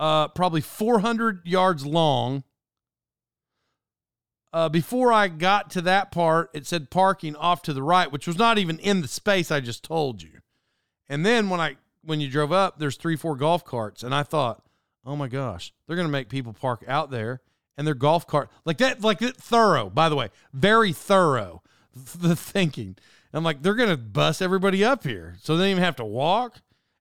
uh, 0.00 0.28
probably 0.28 0.62
400 0.62 1.42
yards 1.44 1.84
long, 1.84 2.42
uh, 4.52 4.70
before 4.70 5.12
I 5.12 5.28
got 5.28 5.70
to 5.72 5.82
that 5.82 6.10
part, 6.10 6.50
it 6.54 6.66
said 6.66 6.90
parking 6.90 7.36
off 7.36 7.60
to 7.62 7.74
the 7.74 7.82
right, 7.82 8.10
which 8.10 8.26
was 8.26 8.38
not 8.38 8.56
even 8.56 8.78
in 8.78 9.02
the 9.02 9.08
space 9.08 9.50
I 9.50 9.60
just 9.60 9.84
told 9.84 10.22
you. 10.22 10.40
And 11.06 11.24
then 11.24 11.50
when 11.50 11.60
I 11.60 11.76
when 12.02 12.20
you 12.20 12.30
drove 12.30 12.50
up, 12.52 12.78
there's 12.78 12.96
three, 12.96 13.16
four 13.16 13.36
golf 13.36 13.64
carts, 13.64 14.02
and 14.02 14.14
I 14.14 14.22
thought, 14.22 14.62
oh 15.04 15.16
my 15.16 15.28
gosh, 15.28 15.74
they're 15.86 15.96
gonna 15.96 16.08
make 16.08 16.30
people 16.30 16.54
park 16.54 16.82
out 16.88 17.10
there, 17.10 17.42
and 17.76 17.86
their 17.86 17.94
golf 17.94 18.26
cart 18.26 18.50
like 18.64 18.78
that, 18.78 19.02
like 19.02 19.18
that 19.18 19.36
thorough. 19.36 19.90
By 19.90 20.08
the 20.08 20.16
way, 20.16 20.30
very 20.54 20.94
thorough. 20.94 21.62
The 22.18 22.36
thinking. 22.36 22.96
I'm 23.32 23.44
like, 23.44 23.62
they're 23.62 23.74
gonna 23.74 23.96
bust 23.96 24.40
everybody 24.40 24.84
up 24.84 25.04
here, 25.04 25.36
so 25.42 25.56
they 25.56 25.70
even 25.70 25.82
have 25.82 25.96
to 25.96 26.04
walk. 26.04 26.56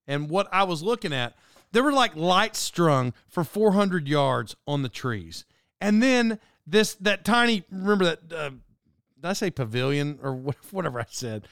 And 0.07 0.29
what 0.29 0.47
I 0.51 0.63
was 0.63 0.81
looking 0.81 1.13
at, 1.13 1.35
there 1.71 1.83
were 1.83 1.93
like 1.93 2.15
lights 2.15 2.59
strung 2.59 3.13
for 3.27 3.43
400 3.43 4.07
yards 4.07 4.55
on 4.65 4.81
the 4.81 4.89
trees, 4.89 5.45
and 5.79 6.01
then 6.03 6.39
this 6.65 6.95
that 6.95 7.23
tiny 7.23 7.63
remember 7.71 8.05
that 8.05 8.33
uh, 8.33 8.49
did 8.49 9.25
I 9.25 9.33
say 9.33 9.51
pavilion 9.51 10.19
or 10.21 10.33
whatever 10.71 10.99
I 10.99 11.05
said? 11.09 11.47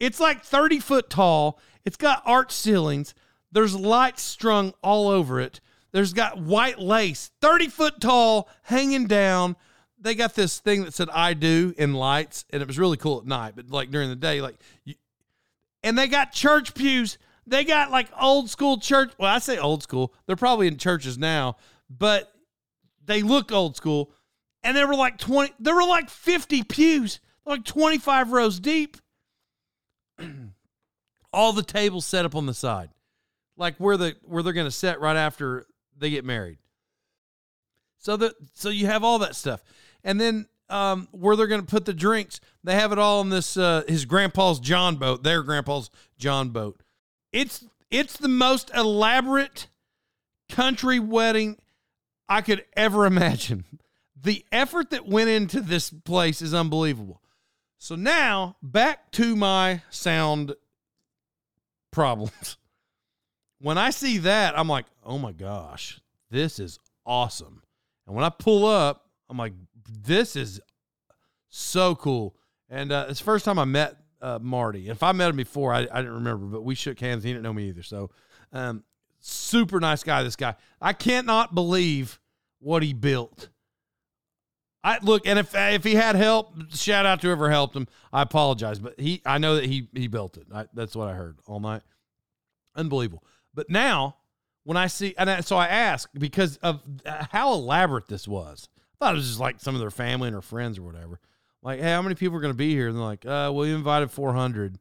It's 0.00 0.20
like 0.20 0.44
30 0.44 0.80
foot 0.80 1.10
tall. 1.10 1.58
It's 1.84 1.96
got 1.96 2.22
arch 2.24 2.52
ceilings. 2.52 3.14
There's 3.50 3.74
lights 3.74 4.22
strung 4.22 4.74
all 4.82 5.08
over 5.08 5.40
it. 5.40 5.60
There's 5.92 6.12
got 6.12 6.40
white 6.40 6.78
lace, 6.78 7.30
30 7.40 7.68
foot 7.68 8.00
tall, 8.00 8.48
hanging 8.62 9.06
down. 9.06 9.56
They 10.00 10.14
got 10.14 10.34
this 10.34 10.58
thing 10.58 10.84
that 10.84 10.94
said 10.94 11.08
"I 11.10 11.34
do" 11.34 11.74
in 11.76 11.94
lights, 11.94 12.44
and 12.50 12.62
it 12.62 12.68
was 12.68 12.78
really 12.78 12.96
cool 12.96 13.18
at 13.18 13.26
night. 13.26 13.54
But 13.56 13.70
like 13.70 13.90
during 13.90 14.08
the 14.08 14.16
day, 14.16 14.40
like, 14.40 14.56
you, 14.84 14.94
and 15.82 15.98
they 15.98 16.06
got 16.06 16.32
church 16.32 16.74
pews. 16.74 17.18
They 17.46 17.64
got 17.64 17.90
like 17.90 18.08
old 18.20 18.50
school 18.50 18.78
church. 18.78 19.12
Well, 19.18 19.32
I 19.32 19.38
say 19.38 19.58
old 19.58 19.82
school. 19.82 20.14
They're 20.26 20.36
probably 20.36 20.68
in 20.68 20.76
churches 20.76 21.16
now, 21.18 21.56
but 21.88 22.32
they 23.08 23.22
look 23.22 23.50
old 23.50 23.74
school 23.74 24.12
and 24.62 24.76
there 24.76 24.86
were 24.86 24.94
like 24.94 25.18
20 25.18 25.52
there 25.58 25.74
were 25.74 25.86
like 25.86 26.08
50 26.08 26.62
pews 26.64 27.20
like 27.44 27.64
25 27.64 28.32
rows 28.32 28.60
deep 28.60 28.98
all 31.32 31.52
the 31.52 31.62
tables 31.62 32.06
set 32.06 32.24
up 32.24 32.36
on 32.36 32.46
the 32.46 32.54
side 32.54 32.90
like 33.56 33.76
where 33.78 33.96
the 33.96 34.14
where 34.22 34.42
they're 34.42 34.52
going 34.52 34.66
to 34.66 34.70
set 34.70 35.00
right 35.00 35.16
after 35.16 35.66
they 35.96 36.10
get 36.10 36.24
married 36.24 36.58
so 37.98 38.16
that 38.16 38.34
so 38.54 38.68
you 38.68 38.86
have 38.86 39.02
all 39.02 39.18
that 39.20 39.34
stuff 39.34 39.62
and 40.08 40.20
then 40.20 40.46
um, 40.70 41.08
where 41.12 41.36
they're 41.36 41.46
going 41.46 41.60
to 41.60 41.66
put 41.66 41.84
the 41.84 41.94
drinks 41.94 42.40
they 42.64 42.74
have 42.74 42.92
it 42.92 42.98
all 42.98 43.20
in 43.20 43.28
this 43.28 43.56
uh, 43.56 43.82
his 43.86 44.04
grandpa's 44.04 44.60
john 44.60 44.96
boat 44.96 45.22
their 45.22 45.42
grandpa's 45.42 45.90
john 46.18 46.48
boat 46.48 46.82
it's 47.32 47.64
it's 47.90 48.16
the 48.16 48.28
most 48.28 48.70
elaborate 48.74 49.68
country 50.48 50.98
wedding 50.98 51.56
I 52.28 52.42
could 52.42 52.64
ever 52.76 53.06
imagine. 53.06 53.64
The 54.20 54.44
effort 54.52 54.90
that 54.90 55.06
went 55.06 55.30
into 55.30 55.60
this 55.60 55.90
place 55.90 56.42
is 56.42 56.52
unbelievable. 56.52 57.22
So 57.78 57.94
now 57.94 58.56
back 58.62 59.10
to 59.12 59.36
my 59.36 59.82
sound 59.90 60.54
problems. 61.90 62.56
When 63.60 63.76
I 63.76 63.90
see 63.90 64.18
that, 64.18 64.56
I'm 64.56 64.68
like, 64.68 64.86
oh 65.04 65.18
my 65.18 65.32
gosh, 65.32 66.00
this 66.30 66.60
is 66.60 66.78
awesome. 67.04 67.64
And 68.06 68.14
when 68.14 68.24
I 68.24 68.28
pull 68.28 68.64
up, 68.64 69.10
I'm 69.28 69.36
like, 69.36 69.52
this 69.88 70.36
is 70.36 70.60
so 71.48 71.94
cool. 71.94 72.36
And 72.68 72.92
uh, 72.92 73.06
it's 73.08 73.20
the 73.20 73.24
first 73.24 73.44
time 73.44 73.58
I 73.58 73.64
met 73.64 73.96
uh, 74.20 74.38
Marty. 74.40 74.88
If 74.88 75.02
I 75.02 75.12
met 75.12 75.30
him 75.30 75.36
before, 75.36 75.72
I, 75.72 75.80
I 75.90 75.98
didn't 76.00 76.14
remember, 76.14 76.46
but 76.46 76.62
we 76.62 76.74
shook 76.74 77.00
hands. 77.00 77.24
He 77.24 77.30
didn't 77.30 77.42
know 77.42 77.52
me 77.52 77.68
either. 77.68 77.82
So, 77.82 78.10
um, 78.52 78.84
super 79.20 79.80
nice 79.80 80.02
guy. 80.02 80.22
This 80.22 80.36
guy, 80.36 80.54
I 80.80 80.92
cannot 80.92 81.54
believe 81.54 82.20
what 82.58 82.82
he 82.82 82.92
built. 82.92 83.48
I 84.84 84.98
look, 85.02 85.26
and 85.26 85.38
if 85.38 85.54
if 85.54 85.84
he 85.84 85.94
had 85.94 86.14
help, 86.14 86.54
shout 86.72 87.04
out 87.04 87.20
to 87.20 87.26
whoever 87.26 87.50
helped 87.50 87.74
him. 87.74 87.88
I 88.12 88.22
apologize, 88.22 88.78
but 88.78 88.98
he, 88.98 89.20
I 89.26 89.38
know 89.38 89.56
that 89.56 89.64
he 89.64 89.88
he 89.92 90.06
built 90.06 90.36
it. 90.36 90.46
I, 90.54 90.66
that's 90.72 90.94
what 90.94 91.08
I 91.08 91.14
heard 91.14 91.38
all 91.46 91.60
night. 91.60 91.82
Unbelievable. 92.76 93.24
But 93.54 93.68
now, 93.68 94.16
when 94.62 94.76
I 94.76 94.86
see, 94.86 95.14
and 95.18 95.28
I, 95.28 95.40
so 95.40 95.56
I 95.56 95.66
ask 95.66 96.08
because 96.16 96.58
of 96.58 96.80
how 97.04 97.52
elaborate 97.54 98.06
this 98.06 98.28
was. 98.28 98.68
Thought 99.00 99.14
it 99.14 99.16
was 99.16 99.26
just 99.26 99.40
like 99.40 99.60
some 99.60 99.74
of 99.74 99.80
their 99.80 99.90
family 99.90 100.28
and 100.28 100.34
their 100.34 100.42
friends 100.42 100.78
or 100.78 100.82
whatever. 100.82 101.20
Like, 101.62 101.80
hey, 101.80 101.90
how 101.90 102.02
many 102.02 102.14
people 102.14 102.36
are 102.36 102.40
going 102.40 102.52
to 102.52 102.58
be 102.58 102.72
here? 102.72 102.88
And 102.88 102.96
they're 102.96 103.04
like, 103.04 103.24
uh, 103.24 103.50
well, 103.52 103.54
we 103.54 103.72
invited 103.72 104.10
400. 104.10 104.78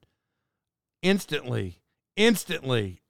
Instantly, 1.02 1.82
instantly, 2.16 3.02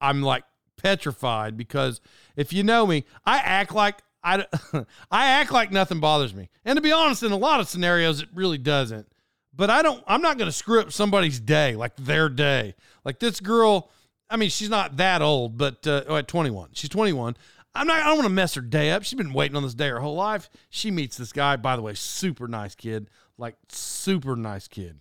I'm 0.00 0.22
like 0.22 0.44
petrified 0.76 1.56
because 1.56 2.00
if 2.36 2.52
you 2.52 2.62
know 2.62 2.86
me, 2.86 3.04
I 3.24 3.38
act 3.38 3.74
like 3.74 3.96
I, 4.22 4.46
I 5.10 5.26
act 5.26 5.52
like 5.52 5.72
nothing 5.72 6.00
bothers 6.00 6.34
me. 6.34 6.48
And 6.64 6.76
to 6.76 6.82
be 6.82 6.92
honest, 6.92 7.22
in 7.22 7.32
a 7.32 7.36
lot 7.36 7.60
of 7.60 7.68
scenarios, 7.68 8.22
it 8.22 8.28
really 8.34 8.58
doesn't. 8.58 9.06
But 9.54 9.70
I 9.70 9.82
don't, 9.82 10.02
I'm 10.06 10.22
not 10.22 10.38
going 10.38 10.48
to 10.48 10.52
screw 10.52 10.80
up 10.80 10.92
somebody's 10.92 11.40
day, 11.40 11.74
like 11.74 11.96
their 11.96 12.28
day. 12.28 12.74
Like 13.04 13.18
this 13.18 13.40
girl, 13.40 13.90
I 14.28 14.36
mean, 14.36 14.50
she's 14.50 14.70
not 14.70 14.96
that 14.98 15.22
old, 15.22 15.58
but 15.58 15.86
uh, 15.86 16.04
oh, 16.06 16.16
at 16.16 16.28
21, 16.28 16.70
she's 16.72 16.90
21. 16.90 17.36
I'm 17.74 17.86
not, 17.86 18.00
I 18.02 18.06
don't 18.06 18.16
want 18.16 18.28
to 18.28 18.34
mess 18.34 18.54
her 18.54 18.60
day 18.60 18.90
up. 18.90 19.04
She's 19.04 19.16
been 19.16 19.32
waiting 19.32 19.56
on 19.56 19.62
this 19.62 19.74
day 19.74 19.88
her 19.88 20.00
whole 20.00 20.16
life. 20.16 20.50
She 20.70 20.90
meets 20.90 21.16
this 21.16 21.32
guy, 21.32 21.56
by 21.56 21.76
the 21.76 21.82
way, 21.82 21.94
super 21.94 22.48
nice 22.48 22.74
kid, 22.74 23.08
like 23.38 23.56
super 23.68 24.36
nice 24.36 24.66
kid. 24.66 24.98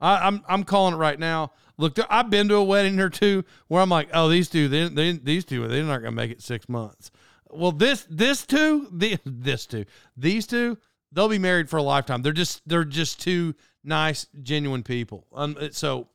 I, 0.00 0.26
am 0.26 0.34
I'm, 0.36 0.44
I'm 0.48 0.64
calling 0.64 0.94
it 0.94 0.98
right 0.98 1.18
now. 1.18 1.52
Look, 1.76 1.98
I've 2.10 2.30
been 2.30 2.48
to 2.48 2.56
a 2.56 2.64
wedding 2.64 3.00
or 3.00 3.08
two 3.08 3.44
where 3.68 3.82
I'm 3.82 3.88
like, 3.88 4.08
oh, 4.12 4.28
these 4.28 4.48
two, 4.48 4.68
they, 4.68 4.88
they, 4.88 5.12
these 5.12 5.44
two, 5.44 5.66
they're 5.66 5.82
not 5.82 6.02
to 6.02 6.10
make 6.10 6.30
it 6.30 6.42
six 6.42 6.68
months. 6.68 7.10
Well, 7.52 7.72
this 7.72 8.06
this 8.08 8.46
two, 8.46 8.88
the, 8.92 9.18
this 9.24 9.66
two, 9.66 9.84
these 10.16 10.46
two, 10.46 10.78
they'll 11.12 11.28
be 11.28 11.38
married 11.38 11.68
for 11.68 11.78
a 11.78 11.82
lifetime. 11.82 12.22
They're 12.22 12.32
just 12.32 12.62
they're 12.66 12.84
just 12.84 13.20
two 13.20 13.54
nice, 13.82 14.26
genuine 14.42 14.82
people. 14.82 15.26
Um, 15.34 15.56
so 15.72 16.08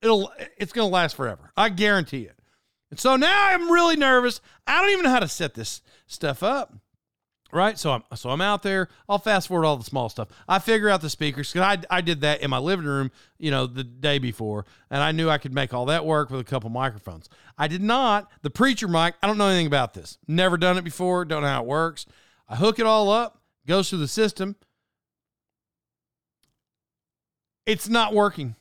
it'll 0.00 0.32
it's 0.56 0.72
gonna 0.72 0.88
last 0.88 1.16
forever. 1.16 1.50
I 1.56 1.70
guarantee 1.70 2.22
it. 2.22 2.35
And 2.90 3.00
so 3.00 3.16
now 3.16 3.48
I'm 3.48 3.70
really 3.70 3.96
nervous. 3.96 4.40
I 4.66 4.80
don't 4.80 4.90
even 4.90 5.04
know 5.04 5.10
how 5.10 5.20
to 5.20 5.28
set 5.28 5.54
this 5.54 5.82
stuff 6.06 6.42
up 6.42 6.74
right? 7.52 7.78
So 7.78 7.92
I'm 7.92 8.02
so 8.14 8.30
I'm 8.30 8.40
out 8.40 8.62
there. 8.62 8.88
I'll 9.08 9.18
fast 9.18 9.48
forward 9.48 9.64
all 9.64 9.76
the 9.76 9.84
small 9.84 10.08
stuff. 10.08 10.28
I 10.48 10.58
figure 10.58 10.88
out 10.88 11.00
the 11.00 11.10
speakers 11.10 11.52
because 11.52 11.78
I 11.90 11.96
I 11.96 12.00
did 12.00 12.20
that 12.20 12.42
in 12.42 12.50
my 12.50 12.58
living 12.58 12.86
room, 12.86 13.10
you 13.38 13.50
know, 13.50 13.66
the 13.66 13.84
day 13.84 14.18
before, 14.18 14.66
and 14.90 15.02
I 15.02 15.12
knew 15.12 15.28
I 15.28 15.38
could 15.38 15.54
make 15.54 15.72
all 15.72 15.86
that 15.86 16.04
work 16.04 16.30
with 16.30 16.40
a 16.40 16.44
couple 16.44 16.70
microphones. 16.70 17.28
I 17.58 17.68
did 17.68 17.82
not 17.82 18.30
the 18.42 18.50
preacher 18.50 18.88
mic. 18.88 19.14
I 19.22 19.26
don't 19.26 19.38
know 19.38 19.48
anything 19.48 19.66
about 19.66 19.94
this. 19.94 20.18
Never 20.26 20.56
done 20.56 20.76
it 20.76 20.84
before. 20.84 21.24
Don't 21.24 21.42
know 21.42 21.48
how 21.48 21.62
it 21.62 21.66
works. 21.66 22.06
I 22.48 22.56
hook 22.56 22.78
it 22.78 22.86
all 22.86 23.10
up. 23.10 23.40
Goes 23.66 23.90
through 23.90 23.98
the 23.98 24.08
system. 24.08 24.56
It's 27.64 27.88
not 27.88 28.14
working. 28.14 28.54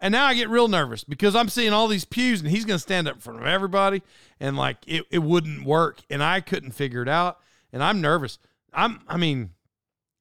And 0.00 0.12
now 0.12 0.24
I 0.24 0.34
get 0.34 0.48
real 0.48 0.68
nervous 0.68 1.04
because 1.04 1.36
I'm 1.36 1.48
seeing 1.48 1.72
all 1.72 1.86
these 1.86 2.04
pews 2.04 2.40
and 2.40 2.50
he's 2.50 2.64
going 2.64 2.76
to 2.76 2.82
stand 2.82 3.06
up 3.06 3.16
in 3.16 3.20
front 3.20 3.40
of 3.40 3.46
everybody 3.46 4.02
and 4.38 4.56
like 4.56 4.78
it, 4.86 5.04
it 5.10 5.18
wouldn't 5.18 5.64
work. 5.64 6.00
And 6.08 6.22
I 6.22 6.40
couldn't 6.40 6.72
figure 6.72 7.02
it 7.02 7.08
out 7.08 7.38
and 7.72 7.82
I'm 7.82 8.00
nervous. 8.00 8.38
I'm, 8.72 9.00
I 9.08 9.16
mean, 9.16 9.50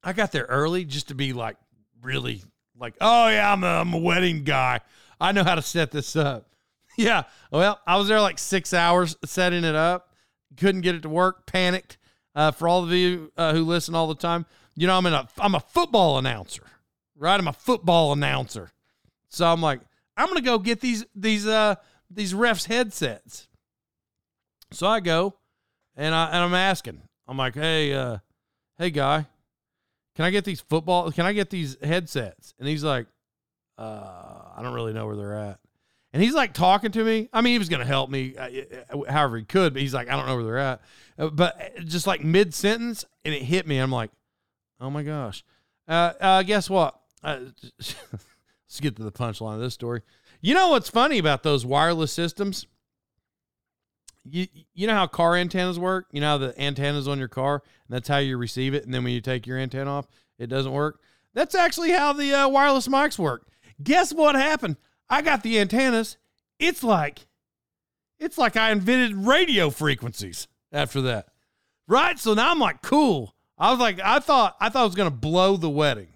I 0.03 0.13
got 0.13 0.31
there 0.31 0.45
early 0.45 0.83
just 0.85 1.07
to 1.09 1.15
be 1.15 1.33
like 1.33 1.57
really 2.01 2.43
like, 2.77 2.95
oh 2.99 3.29
yeah, 3.29 3.51
I'm 3.51 3.63
a, 3.63 3.67
I'm 3.67 3.93
a 3.93 3.97
wedding 3.97 4.43
guy. 4.43 4.81
I 5.19 5.31
know 5.31 5.43
how 5.43 5.55
to 5.55 5.61
set 5.61 5.91
this 5.91 6.15
up. 6.15 6.45
Yeah. 6.97 7.23
Well, 7.49 7.79
I 7.87 7.95
was 7.95 8.09
there 8.09 8.19
like 8.19 8.37
six 8.37 8.73
hours 8.73 9.15
setting 9.23 9.63
it 9.63 9.75
up. 9.75 10.13
Couldn't 10.57 10.81
get 10.81 10.95
it 10.95 11.03
to 11.03 11.09
work. 11.09 11.45
Panicked. 11.45 11.97
Uh, 12.35 12.51
for 12.51 12.67
all 12.67 12.83
of 12.83 12.91
you 12.91 13.31
uh, 13.37 13.53
who 13.53 13.63
listen 13.63 13.95
all 13.95 14.07
the 14.07 14.15
time, 14.15 14.45
you 14.75 14.85
know 14.85 14.97
I'm 14.97 15.05
in 15.05 15.13
a 15.13 15.27
I'm 15.37 15.55
a 15.55 15.59
football 15.59 16.17
announcer, 16.17 16.63
right? 17.15 17.39
I'm 17.39 17.47
a 17.47 17.53
football 17.53 18.11
announcer, 18.11 18.71
so 19.29 19.45
I'm 19.47 19.61
like 19.61 19.81
I'm 20.17 20.27
gonna 20.27 20.41
go 20.41 20.59
get 20.59 20.81
these 20.81 21.05
these 21.15 21.47
uh 21.47 21.75
these 22.09 22.33
refs 22.33 22.65
headsets. 22.65 23.47
So 24.71 24.85
I 24.87 24.99
go, 24.99 25.35
and 25.95 26.13
I 26.13 26.27
and 26.27 26.37
I'm 26.37 26.53
asking, 26.53 27.01
I'm 27.27 27.37
like, 27.37 27.55
hey, 27.55 27.93
uh, 27.93 28.17
hey 28.77 28.89
guy, 28.91 29.25
can 30.15 30.25
I 30.25 30.31
get 30.31 30.45
these 30.45 30.61
football? 30.61 31.11
Can 31.11 31.25
I 31.25 31.33
get 31.33 31.49
these 31.49 31.77
headsets? 31.81 32.53
And 32.59 32.67
he's 32.67 32.83
like, 32.83 33.07
uh, 33.77 34.41
I 34.57 34.61
don't 34.61 34.73
really 34.73 34.93
know 34.93 35.07
where 35.07 35.15
they're 35.15 35.35
at. 35.35 35.59
And 36.11 36.21
he's 36.21 36.33
like 36.33 36.53
talking 36.53 36.91
to 36.91 37.03
me. 37.03 37.29
I 37.31 37.41
mean, 37.41 37.53
he 37.53 37.59
was 37.59 37.69
going 37.69 37.81
to 37.81 37.85
help 37.85 38.09
me 38.09 38.35
uh, 38.35 38.49
uh, 38.91 39.11
however 39.11 39.37
he 39.37 39.43
could, 39.43 39.73
but 39.73 39.81
he's 39.81 39.93
like, 39.93 40.09
I 40.09 40.17
don't 40.17 40.25
know 40.25 40.35
where 40.35 40.43
they're 40.43 40.57
at. 40.57 40.81
Uh, 41.17 41.29
but 41.29 41.85
just 41.85 42.07
like 42.07 42.23
mid 42.23 42.53
sentence, 42.53 43.05
and 43.23 43.33
it 43.33 43.43
hit 43.43 43.67
me. 43.67 43.77
I'm 43.77 43.91
like, 43.91 44.11
oh 44.81 44.89
my 44.89 45.03
gosh. 45.03 45.43
Uh, 45.87 46.13
uh, 46.19 46.43
guess 46.43 46.69
what? 46.69 46.99
Let's 48.69 48.79
get 48.79 48.95
to 48.97 49.03
the 49.03 49.12
punchline 49.12 49.55
of 49.55 49.62
this 49.62 49.73
story. 49.73 50.01
You 50.41 50.53
know 50.53 50.69
what's 50.69 50.89
funny 50.89 51.17
about 51.17 51.43
those 51.43 51.65
wireless 51.65 52.13
systems? 52.13 52.67
you 54.32 54.47
you 54.73 54.88
know 54.88 54.93
how 54.93 55.08
car 55.08 55.36
antennas 55.36 55.79
work? 55.79 56.08
You 56.12 56.21
know 56.21 56.38
the 56.38 56.60
antennas 56.62 57.08
on 57.08 57.19
your 57.19 57.27
car, 57.27 57.55
and 57.55 57.95
that's 57.95 58.08
how 58.08 58.17
you 58.17 58.38
receive 58.38 58.73
it. 58.73 58.86
And 58.86 58.93
then 58.93 59.03
when 59.03 59.13
you 59.13 59.21
take 59.21 59.47
your 59.47 59.58
antenna 59.58 59.91
off, 59.91 60.08
it 60.38 60.47
doesn't 60.47 60.71
work. 60.71 61.01
That's 61.34 61.55
actually 61.55 61.91
how 61.91 62.13
the 62.13 62.34
uh, 62.34 62.47
wireless 62.47 62.88
mics 62.88 63.17
work. 63.17 63.47
Guess 63.82 64.13
what 64.13 64.36
happened? 64.36 64.77
I 65.10 65.21
got 65.21 65.43
the 65.43 65.60
antennas. 65.60 66.17
It's 66.60 66.84
like, 66.84 67.27
it's 68.17 68.38
like 68.38 68.58
I 68.58 68.71
invented 68.71 69.15
radio 69.15 69.69
frequencies 69.69 70.47
after 70.71 71.01
that, 71.01 71.27
right? 71.88 72.19
So 72.19 72.34
now 72.34 72.51
I'm 72.51 72.60
like, 72.60 72.82
cool. 72.82 73.36
I 73.58 73.71
was 73.71 73.79
like, 73.79 73.99
I 73.99 74.19
thought 74.19 74.55
I 74.60 74.69
thought 74.69 74.82
I 74.82 74.86
was 74.86 74.95
gonna 74.95 75.12
blow 75.12 75.58
the 75.58 75.69
wedding, 75.69 76.10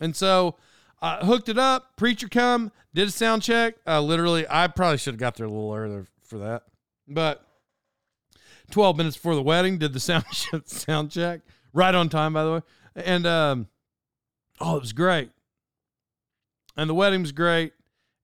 and 0.00 0.14
so 0.14 0.56
I 1.02 1.16
hooked 1.16 1.48
it 1.48 1.58
up. 1.58 1.96
Preacher 1.96 2.28
come, 2.28 2.70
did 2.94 3.08
a 3.08 3.10
sound 3.10 3.42
check. 3.42 3.74
Uh, 3.84 4.00
literally, 4.00 4.46
I 4.48 4.68
probably 4.68 4.98
should 4.98 5.14
have 5.14 5.20
got 5.20 5.34
there 5.34 5.46
a 5.46 5.50
little 5.50 5.74
earlier 5.74 6.06
for 6.22 6.38
that. 6.38 6.62
But 7.08 7.44
12 8.70 8.96
minutes 8.96 9.16
before 9.16 9.34
the 9.34 9.42
wedding, 9.42 9.78
did 9.78 9.92
the 9.92 10.00
sound 10.00 10.24
sound 10.64 11.10
check 11.10 11.40
right 11.72 11.94
on 11.94 12.08
time, 12.08 12.32
by 12.32 12.44
the 12.44 12.52
way. 12.52 12.60
And 12.94 13.26
um, 13.26 13.68
oh, 14.60 14.76
it 14.76 14.80
was 14.80 14.92
great. 14.92 15.30
And 16.76 16.88
the 16.88 16.94
wedding 16.94 17.20
was 17.20 17.32
great, 17.32 17.72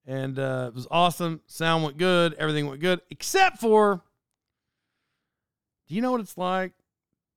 and 0.07 0.39
uh, 0.39 0.67
it 0.69 0.75
was 0.75 0.87
awesome. 0.91 1.41
Sound 1.47 1.85
went 1.85 1.99
good, 1.99 2.35
everything 2.35 2.67
went 2.67 2.81
good, 2.81 3.01
except 3.11 3.59
for. 3.59 4.03
Do 5.87 5.95
you 5.95 6.03
know 6.03 6.13
what 6.13 6.21
it's 6.21 6.39
like 6.39 6.73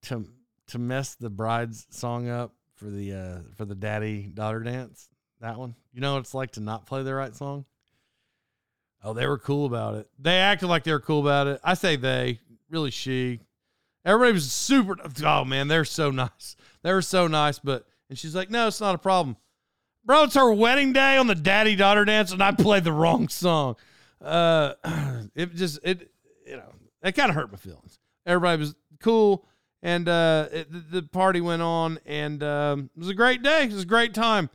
to 0.04 0.25
to 0.67 0.80
mess 0.80 1.15
the 1.15 1.30
bride's 1.30 1.88
song 1.89 2.30
up 2.30 2.54
for 2.75 2.86
the 2.86 3.13
uh, 3.13 3.38
for 3.56 3.65
the 3.65 3.75
daddy 3.75 4.30
daughter 4.34 4.60
dance? 4.60 5.10
That 5.41 5.58
one. 5.58 5.75
You 5.91 6.01
know 6.01 6.13
what 6.13 6.19
it's 6.19 6.34
like 6.34 6.51
to 6.51 6.60
not 6.60 6.86
play 6.86 7.04
the 7.04 7.13
right 7.13 7.36
song? 7.36 7.65
Oh, 9.04 9.13
they 9.13 9.25
were 9.25 9.39
cool 9.39 9.65
about 9.65 9.95
it. 9.95 10.08
They 10.19 10.38
acted 10.38 10.67
like 10.67 10.84
they 10.84 10.91
were 10.91 10.99
cool 10.99 11.21
about 11.21 11.47
it. 11.47 11.60
I 11.63 11.73
say 11.73 11.95
they, 11.95 12.39
really 12.69 12.91
she. 12.91 13.39
Everybody 14.06 14.34
was 14.34 14.51
super. 14.51 14.95
Oh 15.25 15.43
man, 15.43 15.67
they're 15.67 15.86
so 15.86 16.12
nice. 16.12 16.56
They 16.84 16.93
were 16.93 17.01
so 17.01 17.27
nice. 17.27 17.60
But 17.60 17.86
and 18.10 18.17
she's 18.17 18.36
like, 18.36 18.49
no, 18.49 18.67
it's 18.67 18.82
not 18.82 18.95
a 18.95 18.99
problem, 18.99 19.38
bro. 20.06 20.23
It's 20.23 20.36
her 20.36 20.51
wedding 20.51 20.93
day 20.93 21.17
on 21.17 21.27
the 21.27 21.36
daddy 21.36 21.75
daughter 21.75 22.06
dance, 22.06 22.32
and 22.32 22.41
I 22.41 22.51
played 22.51 22.84
the 22.84 22.93
wrong 22.93 23.27
song. 23.27 23.75
Uh, 24.23 24.73
it 25.36 25.56
just 25.56 25.80
it 25.84 26.12
you 26.45 26.56
know 26.56 26.73
it 27.04 27.13
kind 27.13 27.30
of 27.30 27.36
hurt 27.36 27.51
my 27.51 27.58
feelings. 27.58 27.99
Everybody 28.25 28.60
was 28.60 28.75
cool, 28.99 29.47
and 29.82 30.08
uh, 30.08 30.47
it, 30.51 30.91
the 30.91 31.01
party 31.04 31.41
went 31.41 31.63
on, 31.63 31.99
and 32.06 32.43
um, 32.43 32.89
it 32.95 32.99
was 32.99 33.10
a 33.10 33.15
great 33.15 33.41
day. 33.41 33.63
It 33.63 33.71
was 33.71 33.84
a 33.84 33.88
great 33.88 34.13
time, 34.13 34.49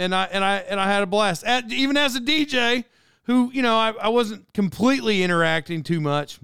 and 0.00 0.14
I 0.14 0.24
and 0.24 0.44
I 0.44 0.56
and 0.58 0.80
I 0.80 0.90
had 0.90 1.02
a 1.02 1.06
blast. 1.06 1.44
At, 1.44 1.70
even 1.70 1.96
as 1.96 2.16
a 2.16 2.20
DJ 2.20 2.84
who, 3.24 3.50
you 3.52 3.62
know, 3.62 3.76
I, 3.76 3.92
I 4.00 4.08
wasn't 4.08 4.52
completely 4.54 5.22
interacting 5.22 5.82
too 5.82 6.00
much. 6.00 6.38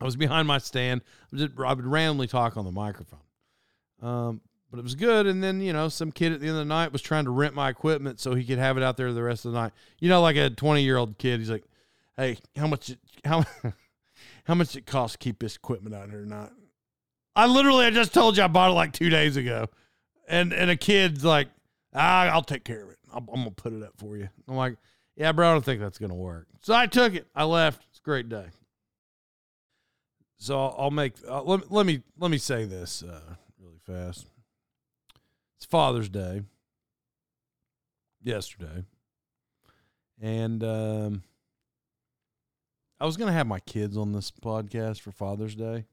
I 0.00 0.04
was 0.04 0.16
behind 0.16 0.46
my 0.46 0.58
stand. 0.58 1.02
I, 1.32 1.36
just, 1.36 1.52
I 1.58 1.72
would 1.72 1.86
randomly 1.86 2.26
talk 2.26 2.56
on 2.56 2.64
the 2.64 2.72
microphone. 2.72 3.20
Um, 4.00 4.40
but 4.70 4.78
it 4.78 4.82
was 4.82 4.94
good. 4.94 5.26
And 5.26 5.42
then, 5.42 5.60
you 5.60 5.72
know, 5.72 5.88
some 5.88 6.12
kid 6.12 6.32
at 6.32 6.40
the 6.40 6.46
end 6.46 6.56
of 6.56 6.60
the 6.60 6.64
night 6.66 6.92
was 6.92 7.02
trying 7.02 7.24
to 7.24 7.30
rent 7.30 7.54
my 7.54 7.70
equipment 7.70 8.20
so 8.20 8.34
he 8.34 8.44
could 8.44 8.58
have 8.58 8.76
it 8.76 8.82
out 8.82 8.96
there 8.96 9.12
the 9.12 9.22
rest 9.22 9.44
of 9.44 9.52
the 9.52 9.58
night. 9.58 9.72
You 10.00 10.08
know, 10.08 10.20
like 10.20 10.36
a 10.36 10.50
20 10.50 10.82
year 10.82 10.96
old 10.96 11.18
kid. 11.18 11.40
He's 11.40 11.50
like, 11.50 11.64
Hey, 12.16 12.38
how 12.56 12.66
much, 12.66 12.94
how, 13.24 13.44
how 14.44 14.54
much 14.54 14.76
it 14.76 14.86
costs 14.86 15.16
to 15.16 15.18
keep 15.18 15.38
this 15.38 15.56
equipment 15.56 15.94
out 15.94 16.10
here 16.10 16.20
tonight? 16.20 16.50
I 17.34 17.46
literally 17.46 17.84
I 17.84 17.90
just 17.90 18.14
told 18.14 18.38
you 18.38 18.42
I 18.42 18.48
bought 18.48 18.70
it 18.70 18.74
like 18.74 18.94
two 18.94 19.10
days 19.10 19.36
ago, 19.36 19.68
and 20.26 20.54
and 20.54 20.70
a 20.70 20.76
kid's 20.76 21.22
like, 21.22 21.48
ah, 21.96 22.26
I'll 22.26 22.42
take 22.42 22.64
care 22.64 22.82
of 22.84 22.90
it. 22.90 22.98
I'm, 23.12 23.28
I'm 23.32 23.40
gonna 23.40 23.50
put 23.50 23.72
it 23.72 23.82
up 23.82 23.94
for 23.96 24.16
you. 24.16 24.28
I'm 24.46 24.56
like, 24.56 24.76
yeah, 25.16 25.32
bro, 25.32 25.48
I 25.48 25.52
don't 25.52 25.64
think 25.64 25.80
that's 25.80 25.98
gonna 25.98 26.14
work. 26.14 26.46
So 26.60 26.74
I 26.74 26.86
took 26.86 27.14
it. 27.14 27.26
I 27.34 27.44
left. 27.44 27.84
It's 27.90 27.98
a 27.98 28.02
great 28.02 28.28
day. 28.28 28.46
So 30.36 30.58
I'll, 30.58 30.76
I'll 30.78 30.90
make. 30.90 31.14
Uh, 31.26 31.42
let, 31.42 31.72
let 31.72 31.86
me 31.86 32.02
let 32.18 32.30
me 32.30 32.38
say 32.38 32.64
this 32.64 33.02
uh, 33.02 33.34
really 33.58 33.78
fast. 33.86 34.26
It's 35.56 35.66
Father's 35.66 36.08
Day. 36.08 36.42
Yesterday, 38.22 38.82
and 40.20 40.64
um, 40.64 41.22
I 42.98 43.06
was 43.06 43.16
gonna 43.16 43.32
have 43.32 43.46
my 43.46 43.60
kids 43.60 43.96
on 43.96 44.12
this 44.12 44.32
podcast 44.32 45.00
for 45.00 45.12
Father's 45.12 45.54
Day, 45.54 45.84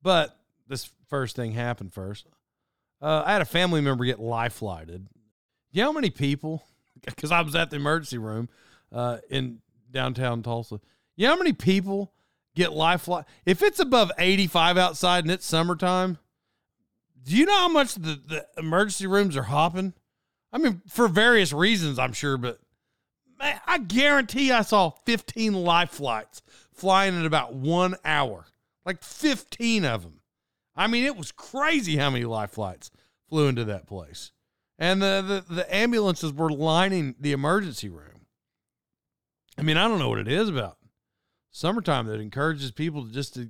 but 0.00 0.38
this 0.68 0.88
first 1.08 1.34
thing 1.34 1.52
happened 1.52 1.92
first. 1.92 2.26
Uh, 3.02 3.24
I 3.26 3.32
had 3.32 3.42
a 3.42 3.46
family 3.46 3.80
member 3.80 4.04
get 4.04 4.20
life 4.20 4.52
flighted. 4.52 5.08
You 5.70 5.82
know 5.82 5.88
how 5.88 5.92
many 5.92 6.10
people? 6.10 6.64
Because 7.04 7.30
I 7.30 7.42
was 7.42 7.54
at 7.54 7.70
the 7.70 7.76
emergency 7.76 8.18
room 8.18 8.48
uh, 8.92 9.18
in 9.30 9.60
downtown 9.92 10.42
Tulsa. 10.42 10.80
You 11.14 11.26
know 11.26 11.34
how 11.34 11.38
many 11.38 11.52
people 11.52 12.12
get 12.56 12.72
life? 12.72 13.08
If 13.46 13.62
it's 13.62 13.78
above 13.78 14.10
85 14.18 14.76
outside 14.76 15.24
and 15.24 15.30
it's 15.30 15.46
summertime, 15.46 16.18
do 17.22 17.36
you 17.36 17.46
know 17.46 17.56
how 17.56 17.68
much 17.68 17.94
the, 17.94 18.20
the 18.26 18.46
emergency 18.56 19.06
rooms 19.06 19.36
are 19.36 19.44
hopping? 19.44 19.94
I 20.52 20.58
mean, 20.58 20.82
for 20.88 21.06
various 21.06 21.52
reasons, 21.52 22.00
I'm 22.00 22.12
sure, 22.12 22.36
but 22.36 22.58
man, 23.38 23.60
I 23.66 23.78
guarantee 23.78 24.50
I 24.50 24.62
saw 24.62 24.90
15 25.06 25.52
life 25.52 25.90
flights 25.90 26.42
flying 26.72 27.14
in 27.14 27.26
about 27.26 27.54
one 27.54 27.94
hour. 28.04 28.46
Like 28.84 29.02
15 29.02 29.84
of 29.84 30.02
them. 30.02 30.20
I 30.74 30.86
mean, 30.86 31.04
it 31.04 31.16
was 31.16 31.32
crazy 31.32 31.96
how 31.96 32.10
many 32.10 32.24
life 32.24 32.52
flights 32.52 32.90
flew 33.28 33.48
into 33.48 33.64
that 33.66 33.86
place. 33.86 34.32
And 34.78 35.02
the, 35.02 35.44
the, 35.48 35.54
the 35.54 35.74
ambulances 35.74 36.32
were 36.32 36.50
lining 36.50 37.16
the 37.18 37.32
emergency 37.32 37.88
room. 37.88 38.26
I 39.58 39.62
mean, 39.62 39.76
I 39.76 39.88
don't 39.88 39.98
know 39.98 40.08
what 40.08 40.20
it 40.20 40.28
is 40.28 40.48
about 40.48 40.78
summertime 41.50 42.06
that 42.06 42.20
encourages 42.20 42.70
people 42.70 43.04
to 43.04 43.12
just 43.12 43.34
to 43.34 43.48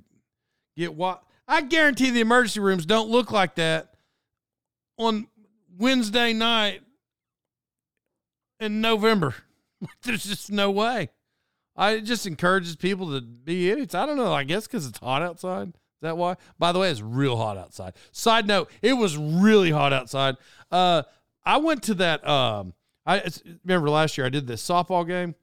get 0.75 0.93
what 0.95 1.23
I 1.47 1.61
guarantee 1.61 2.09
the 2.09 2.21
emergency 2.21 2.59
rooms 2.59 2.85
don't 2.85 3.09
look 3.09 3.31
like 3.31 3.55
that 3.55 3.93
on 4.97 5.27
Wednesday 5.77 6.33
night 6.33 6.81
in 8.59 8.81
November. 8.81 9.35
There's 10.03 10.23
just 10.23 10.51
no 10.51 10.71
way. 10.71 11.09
I 11.75 11.91
it 11.91 12.01
just 12.01 12.25
encourages 12.25 12.75
people 12.75 13.11
to 13.13 13.21
be 13.21 13.69
idiots. 13.69 13.95
I 13.95 14.05
don't 14.05 14.17
know. 14.17 14.33
I 14.33 14.43
guess 14.43 14.67
because 14.67 14.85
it's 14.85 14.99
hot 14.99 15.21
outside. 15.21 15.69
Is 15.69 16.01
that 16.01 16.17
why? 16.17 16.35
By 16.57 16.71
the 16.71 16.79
way, 16.79 16.91
it's 16.91 17.01
real 17.01 17.37
hot 17.37 17.57
outside. 17.57 17.93
Side 18.11 18.47
note: 18.47 18.69
It 18.81 18.93
was 18.93 19.17
really 19.17 19.71
hot 19.71 19.93
outside. 19.93 20.35
Uh, 20.71 21.03
I 21.45 21.57
went 21.57 21.83
to 21.83 21.93
that. 21.95 22.27
Um, 22.27 22.73
I 23.05 23.23
remember 23.63 23.89
last 23.89 24.17
year 24.17 24.27
I 24.27 24.29
did 24.29 24.47
this 24.47 24.65
softball 24.65 25.07
game. 25.07 25.35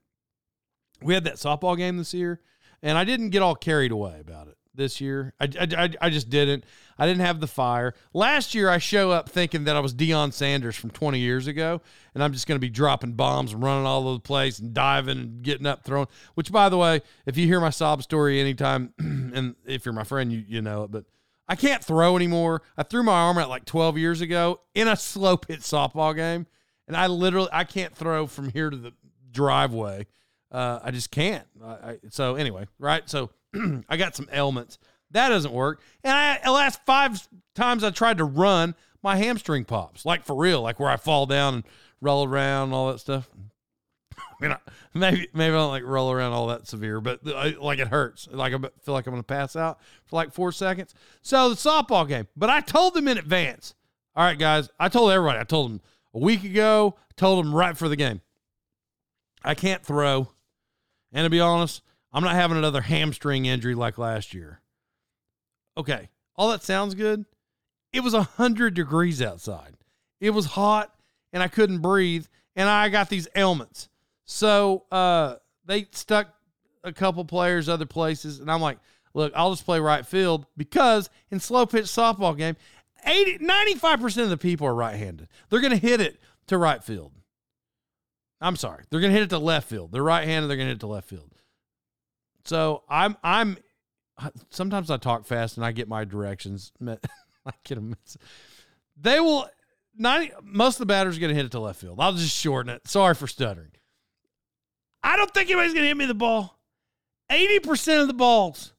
We 1.03 1.15
had 1.15 1.25
that 1.25 1.35
softball 1.35 1.77
game 1.77 1.97
this 1.97 2.15
year, 2.15 2.41
and 2.83 2.97
I 2.97 3.05
didn't 3.05 3.31
get 3.31 3.43
all 3.43 3.55
carried 3.55 3.93
away 3.93 4.19
about 4.21 4.49
it 4.49 4.57
this 4.77 5.01
year. 5.01 5.35
I, 5.41 5.49
I, 5.61 5.91
I 6.01 6.11
just 6.11 6.31
didn't. 6.31 6.65
I 6.99 7.07
didn't 7.07 7.23
have 7.23 7.41
the 7.41 7.47
fire. 7.47 7.95
Last 8.15 8.55
year, 8.55 8.71
I 8.71 8.79
show 8.79 9.11
up 9.11 9.29
thinking 9.29 9.65
that 9.65 9.77
I 9.77 9.81
was 9.81 9.95
Deion 9.95 10.33
Sanders 10.33 10.77
from 10.77 10.91
20 10.91 11.19
years 11.19 11.47
ago, 11.47 11.81
and 12.15 12.23
I'm 12.23 12.33
just 12.33 12.47
going 12.47 12.57
to 12.57 12.61
be 12.61 12.71
dropping 12.71 13.13
bombs 13.13 13.53
and 13.53 13.63
running 13.63 13.85
all 13.85 14.09
over 14.09 14.15
the 14.15 14.21
place 14.21 14.59
and 14.59 14.73
diving 14.73 15.19
and 15.19 15.43
getting 15.43 15.67
up, 15.67 15.85
throwing. 15.85 16.09
Which, 16.35 16.53
by 16.53 16.69
the 16.69 16.79
way, 16.79 17.03
if 17.27 17.37
you 17.37 17.47
hear 17.47 17.61
my 17.61 17.71
sob 17.71 18.03
story 18.03 18.41
anytime, 18.41 18.95
and 18.99 19.57
if 19.67 19.85
you're 19.85 19.93
my 19.93 20.05
friend, 20.05 20.33
you 20.33 20.45
you 20.47 20.63
know 20.63 20.85
it, 20.85 20.91
but 20.91 21.05
I 21.49 21.55
can't 21.55 21.83
throw 21.85 22.17
anymore. 22.17 22.63
I 22.77 22.83
threw 22.83 23.03
my 23.03 23.13
arm 23.13 23.39
out 23.39 23.49
like 23.49 23.65
12 23.65 23.99
years 23.99 24.21
ago 24.21 24.61
in 24.75 24.89
a 24.89 24.97
slow 24.97 25.37
pitch 25.37 25.61
softball 25.61 26.15
game, 26.15 26.47
and 26.89 26.97
I 26.97 27.07
literally 27.07 27.49
I 27.53 27.65
can't 27.65 27.95
throw 27.95 28.27
from 28.27 28.51
here 28.51 28.71
to 28.71 28.77
the 28.77 28.93
driveway. 29.31 30.07
Uh, 30.51 30.81
I 30.83 30.91
just 30.91 31.11
can't. 31.11 31.47
I, 31.65 31.71
I, 31.71 31.99
so 32.11 32.37
anyway, 32.37 32.67
right? 32.79 33.09
So 33.09 33.31
I 33.89 33.97
got 33.97 34.17
some 34.17 34.29
ailments. 34.33 34.79
That 35.13 35.29
doesn't 35.29 35.53
work. 35.53 35.81
And 36.03 36.13
I, 36.13 36.41
the 36.45 36.53
last 36.53 36.81
five 36.85 37.29
times 37.55 37.85
I 37.85 37.91
tried 37.91 38.19
to 38.19 38.25
run, 38.25 38.75
my 39.03 39.17
hamstring 39.17 39.65
pops, 39.65 40.05
like 40.05 40.25
for 40.25 40.35
real, 40.35 40.63
like 40.63 40.81
where 40.81 40.91
I 40.91 40.97
fall 40.97 41.27
down 41.27 41.55
and 41.55 41.65
roll 42.01 42.27
around 42.27 42.65
and 42.65 42.75
all 42.75 42.91
that 42.93 42.99
stuff. 42.99 43.29
I 44.41 44.49
mean, 44.49 44.57
maybe 44.95 45.29
maybe 45.33 45.55
I 45.55 45.59
don't 45.59 45.71
like 45.71 45.85
roll 45.85 46.11
around 46.11 46.33
all 46.33 46.49
that 46.49 46.67
severe, 46.67 47.01
but 47.01 47.25
like 47.25 47.79
it 47.79 47.89
hurts. 47.89 48.29
Like 48.31 48.53
I 48.53 48.59
feel 48.59 48.95
like 48.95 49.07
I'm 49.07 49.13
going 49.13 49.23
to 49.23 49.27
pass 49.27 49.57
out 49.57 49.79
for 50.05 50.17
like 50.17 50.33
four 50.33 50.53
seconds. 50.53 50.95
So 51.23 51.49
the 51.49 51.55
softball 51.55 52.07
game, 52.07 52.29
but 52.37 52.51
I 52.51 52.61
told 52.61 52.95
them 52.95 53.09
in 53.09 53.19
advance. 53.19 53.75
All 54.15 54.25
right, 54.25 54.39
guys, 54.39 54.69
I 54.79 54.89
told 54.89 55.11
everybody. 55.11 55.39
I 55.39 55.45
told 55.45 55.71
them 55.71 55.81
a 56.15 56.19
week 56.19 56.45
ago. 56.45 56.97
Told 57.17 57.45
them 57.45 57.55
right 57.55 57.77
for 57.77 57.89
the 57.89 57.97
game. 57.97 58.21
I 59.43 59.55
can't 59.55 59.83
throw, 59.83 60.29
and 61.13 61.25
to 61.25 61.31
be 61.31 61.41
honest, 61.41 61.81
I'm 62.13 62.23
not 62.23 62.35
having 62.35 62.59
another 62.59 62.83
hamstring 62.83 63.47
injury 63.47 63.75
like 63.75 63.97
last 63.97 64.35
year. 64.35 64.61
Okay, 65.79 66.09
all 66.35 66.51
that 66.51 66.63
sounds 66.63 66.95
good. 66.95 67.25
It 67.93 68.01
was 68.01 68.13
100 68.13 68.75
degrees 68.75 69.23
outside. 69.23 69.77
It 70.21 70.31
was 70.31 70.47
hot 70.47 70.95
and 71.33 71.43
I 71.43 71.49
couldn't 71.49 71.79
breathe 71.79 72.27
and 72.55 72.69
I 72.69 72.89
got 72.89 73.09
these 73.09 73.29
ailments. 73.35 73.89
So 74.27 74.85
uh, 74.93 75.37
they 75.65 75.87
stuck 75.93 76.29
a 76.85 76.93
couple 76.93 77.25
players 77.25 77.69
other 77.69 77.87
places 77.87 78.41
and 78.41 78.51
I'm 78.51 78.61
like, 78.61 78.79
look, 79.15 79.33
I'll 79.35 79.53
just 79.53 79.65
play 79.65 79.81
right 79.81 80.05
field 80.05 80.47
because 80.57 81.09
in 81.31 81.41
slow 81.41 81.65
pitch 81.65 81.87
softball 81.87 82.37
game, 82.37 82.57
80 83.05 83.39
95% 83.39 84.23
of 84.25 84.31
the 84.31 84.37
people 84.37 84.67
are 84.67 84.75
right-handed. 84.75 85.29
They're 85.49 85.61
going 85.61 85.73
to 85.73 85.79
hit 85.79 86.01
it 86.01 86.21
to 86.49 86.59
right 86.59 86.83
field. 86.83 87.13
I'm 88.41 88.57
sorry. 88.57 88.85
They're 88.91 89.01
going 89.01 89.13
to 89.13 89.19
hit 89.19 89.25
it 89.25 89.31
to 89.31 89.39
left 89.39 89.69
field. 89.69 89.93
They're 89.93 90.03
right-handed, 90.03 90.49
they're 90.49 90.57
going 90.57 90.67
to 90.67 90.71
hit 90.71 90.79
it 90.79 90.81
to 90.81 90.89
left 90.89 91.09
field. 91.09 91.33
So 92.45 92.83
I'm 92.89 93.17
I'm 93.23 93.59
sometimes 94.51 94.91
I 94.91 94.97
talk 94.97 95.27
fast 95.27 95.57
and 95.57 95.67
I 95.67 95.73
get 95.73 95.89
my 95.89 96.05
directions. 96.05 96.73
I 96.85 97.53
get 97.65 97.77
them. 97.77 97.97
They 99.01 99.21
will. 99.21 99.49
90, 99.99 100.33
most 100.43 100.75
of 100.75 100.81
the 100.81 100.87
batters 100.87 101.17
are 101.17 101.21
going 101.21 101.31
to 101.31 101.35
hit 101.35 101.47
it 101.47 101.53
to 101.53 101.61
left 101.61 101.81
field. 101.81 101.99
I'll 101.99 102.13
just 102.13 102.37
shorten 102.37 102.71
it. 102.71 102.87
Sorry 102.87 103.15
for 103.15 103.27
stuttering. 103.27 103.71
I 105.07 105.17
don't 105.17 105.33
think 105.33 105.49
anybody's 105.49 105.73
going 105.73 105.85
to 105.85 105.89
hit 105.89 105.97
me 105.97 106.05
the 106.07 106.15
ball. 106.15 106.59
80% 107.31 108.03
of 108.03 108.09
the 108.09 108.13
balls 108.13 108.73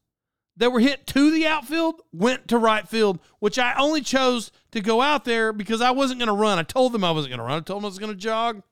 that 0.58 0.70
were 0.70 0.78
hit 0.78 1.06
to 1.06 1.30
the 1.30 1.46
outfield 1.46 2.02
went 2.12 2.48
to 2.48 2.58
right 2.58 2.86
field, 2.86 3.18
which 3.38 3.58
I 3.58 3.72
only 3.78 4.02
chose 4.02 4.52
to 4.72 4.82
go 4.82 5.00
out 5.00 5.24
there 5.24 5.54
because 5.54 5.80
I 5.80 5.90
wasn't 5.90 6.20
going 6.20 6.28
to 6.28 6.34
run. 6.34 6.58
I 6.58 6.64
told 6.64 6.92
them 6.92 7.02
I 7.02 7.12
wasn't 7.12 7.30
going 7.30 7.38
to 7.38 7.44
run. 7.44 7.56
I 7.56 7.60
told 7.60 7.80
them 7.80 7.86
I 7.86 7.88
was 7.88 7.98
going 7.98 8.12
to 8.12 8.18
jog, 8.18 8.62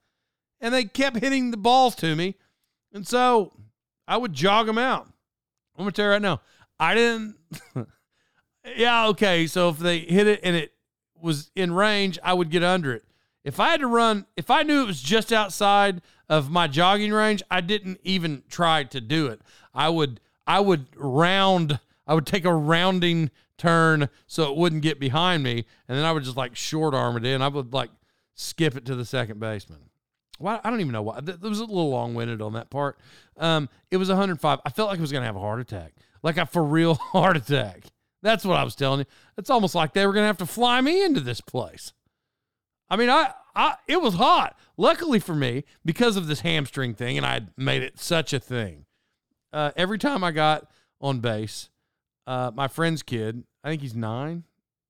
and 0.60 0.74
they 0.74 0.84
kept 0.84 1.16
hitting 1.16 1.50
the 1.50 1.56
balls 1.56 1.94
to 1.96 2.14
me. 2.14 2.34
And 2.92 3.08
so 3.08 3.54
I 4.06 4.18
would 4.18 4.34
jog 4.34 4.66
them 4.66 4.78
out. 4.78 5.06
I'm 5.76 5.84
going 5.84 5.92
to 5.92 5.96
tell 5.96 6.06
you 6.06 6.12
right 6.12 6.22
now, 6.22 6.42
I 6.78 6.94
didn't. 6.94 7.36
yeah, 8.76 9.06
okay. 9.08 9.46
So 9.46 9.70
if 9.70 9.78
they 9.78 10.00
hit 10.00 10.26
it 10.26 10.40
and 10.42 10.56
it 10.56 10.74
was 11.18 11.50
in 11.56 11.72
range, 11.72 12.18
I 12.22 12.34
would 12.34 12.50
get 12.50 12.62
under 12.62 12.92
it. 12.92 13.04
If 13.44 13.60
I 13.60 13.70
had 13.70 13.80
to 13.80 13.86
run, 13.86 14.26
if 14.36 14.50
I 14.50 14.62
knew 14.62 14.82
it 14.82 14.86
was 14.86 15.00
just 15.00 15.32
outside 15.32 16.02
of 16.28 16.50
my 16.50 16.66
jogging 16.66 17.12
range, 17.12 17.42
I 17.50 17.60
didn't 17.60 18.00
even 18.02 18.42
try 18.48 18.84
to 18.84 19.00
do 19.00 19.26
it. 19.28 19.40
I 19.74 19.88
would 19.88 20.20
I 20.46 20.60
would 20.60 20.86
round, 20.96 21.80
I 22.06 22.14
would 22.14 22.26
take 22.26 22.44
a 22.44 22.54
rounding 22.54 23.30
turn 23.58 24.08
so 24.26 24.50
it 24.50 24.56
wouldn't 24.56 24.82
get 24.82 25.00
behind 25.00 25.42
me, 25.42 25.64
and 25.88 25.98
then 25.98 26.04
I 26.04 26.12
would 26.12 26.24
just 26.24 26.36
like 26.36 26.56
short 26.56 26.94
arm 26.94 27.16
it 27.16 27.24
in. 27.24 27.42
I 27.42 27.48
would 27.48 27.72
like 27.72 27.90
skip 28.34 28.76
it 28.76 28.84
to 28.86 28.94
the 28.94 29.04
second 29.04 29.40
baseman. 29.40 29.80
Why 30.38 30.60
I 30.62 30.70
don't 30.70 30.80
even 30.80 30.92
know 30.92 31.02
why. 31.02 31.18
It 31.18 31.40
was 31.40 31.60
a 31.60 31.64
little 31.64 31.90
long 31.90 32.14
winded 32.14 32.42
on 32.42 32.52
that 32.54 32.70
part. 32.70 32.98
Um, 33.38 33.68
it 33.90 33.96
was 33.96 34.08
105. 34.08 34.60
I 34.64 34.70
felt 34.70 34.90
like 34.90 34.98
I 34.98 35.00
was 35.00 35.12
gonna 35.12 35.26
have 35.26 35.36
a 35.36 35.40
heart 35.40 35.60
attack 35.60 35.94
like 36.26 36.36
a 36.38 36.44
for 36.44 36.64
real 36.64 36.94
heart 37.12 37.36
attack. 37.36 37.84
That's 38.22 38.44
what 38.44 38.56
I 38.56 38.64
was 38.64 38.74
telling 38.74 39.00
you. 39.00 39.06
It's 39.38 39.48
almost 39.48 39.74
like 39.74 39.92
they 39.92 40.04
were 40.06 40.12
going 40.12 40.24
to 40.24 40.28
have 40.28 40.38
to 40.38 40.46
fly 40.46 40.80
me 40.80 41.04
into 41.04 41.20
this 41.20 41.40
place. 41.40 41.92
I 42.90 42.96
mean, 42.96 43.08
I, 43.08 43.32
I, 43.56 43.76
it 43.88 44.02
was 44.02 44.14
hot. 44.14 44.56
Luckily 44.76 45.18
for 45.18 45.34
me, 45.34 45.64
because 45.84 46.16
of 46.16 46.26
this 46.26 46.40
hamstring 46.40 46.94
thing, 46.94 47.16
and 47.16 47.24
I 47.24 47.40
made 47.56 47.82
it 47.82 47.98
such 47.98 48.34
a 48.34 48.38
thing. 48.38 48.84
Uh, 49.52 49.70
every 49.76 49.98
time 49.98 50.22
I 50.22 50.30
got 50.30 50.70
on 51.00 51.20
base, 51.20 51.70
uh, 52.26 52.50
my 52.54 52.68
friend's 52.68 53.02
kid, 53.02 53.44
I 53.64 53.70
think 53.70 53.80
he's 53.80 53.94
nine. 53.94 54.44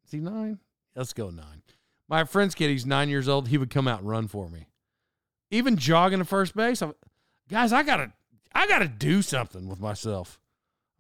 Is 0.05 0.11
he 0.11 0.19
nine? 0.19 0.59
Let's 0.97 1.13
go 1.13 1.31
nine. 1.31 1.63
My 2.09 2.25
friend's 2.25 2.55
kid, 2.57 2.71
he's 2.71 2.85
nine 2.85 3.09
years 3.09 3.29
old. 3.29 3.49
He 3.49 3.59
would 3.59 3.71
come 3.71 3.87
out 3.87 4.01
and 4.01 4.09
run 4.09 4.27
for 4.27 4.49
me. 4.49 4.67
Even 5.53 5.77
jogging 5.77 6.19
to 6.19 6.25
first 6.25 6.57
base. 6.57 6.83
I'm, 6.83 6.95
guys, 7.49 7.73
I 7.73 7.85
gotta, 7.85 8.13
I 8.53 8.67
gotta 8.67 8.89
do 8.89 9.23
something 9.23 9.69
with 9.69 9.79
myself. 9.79 10.41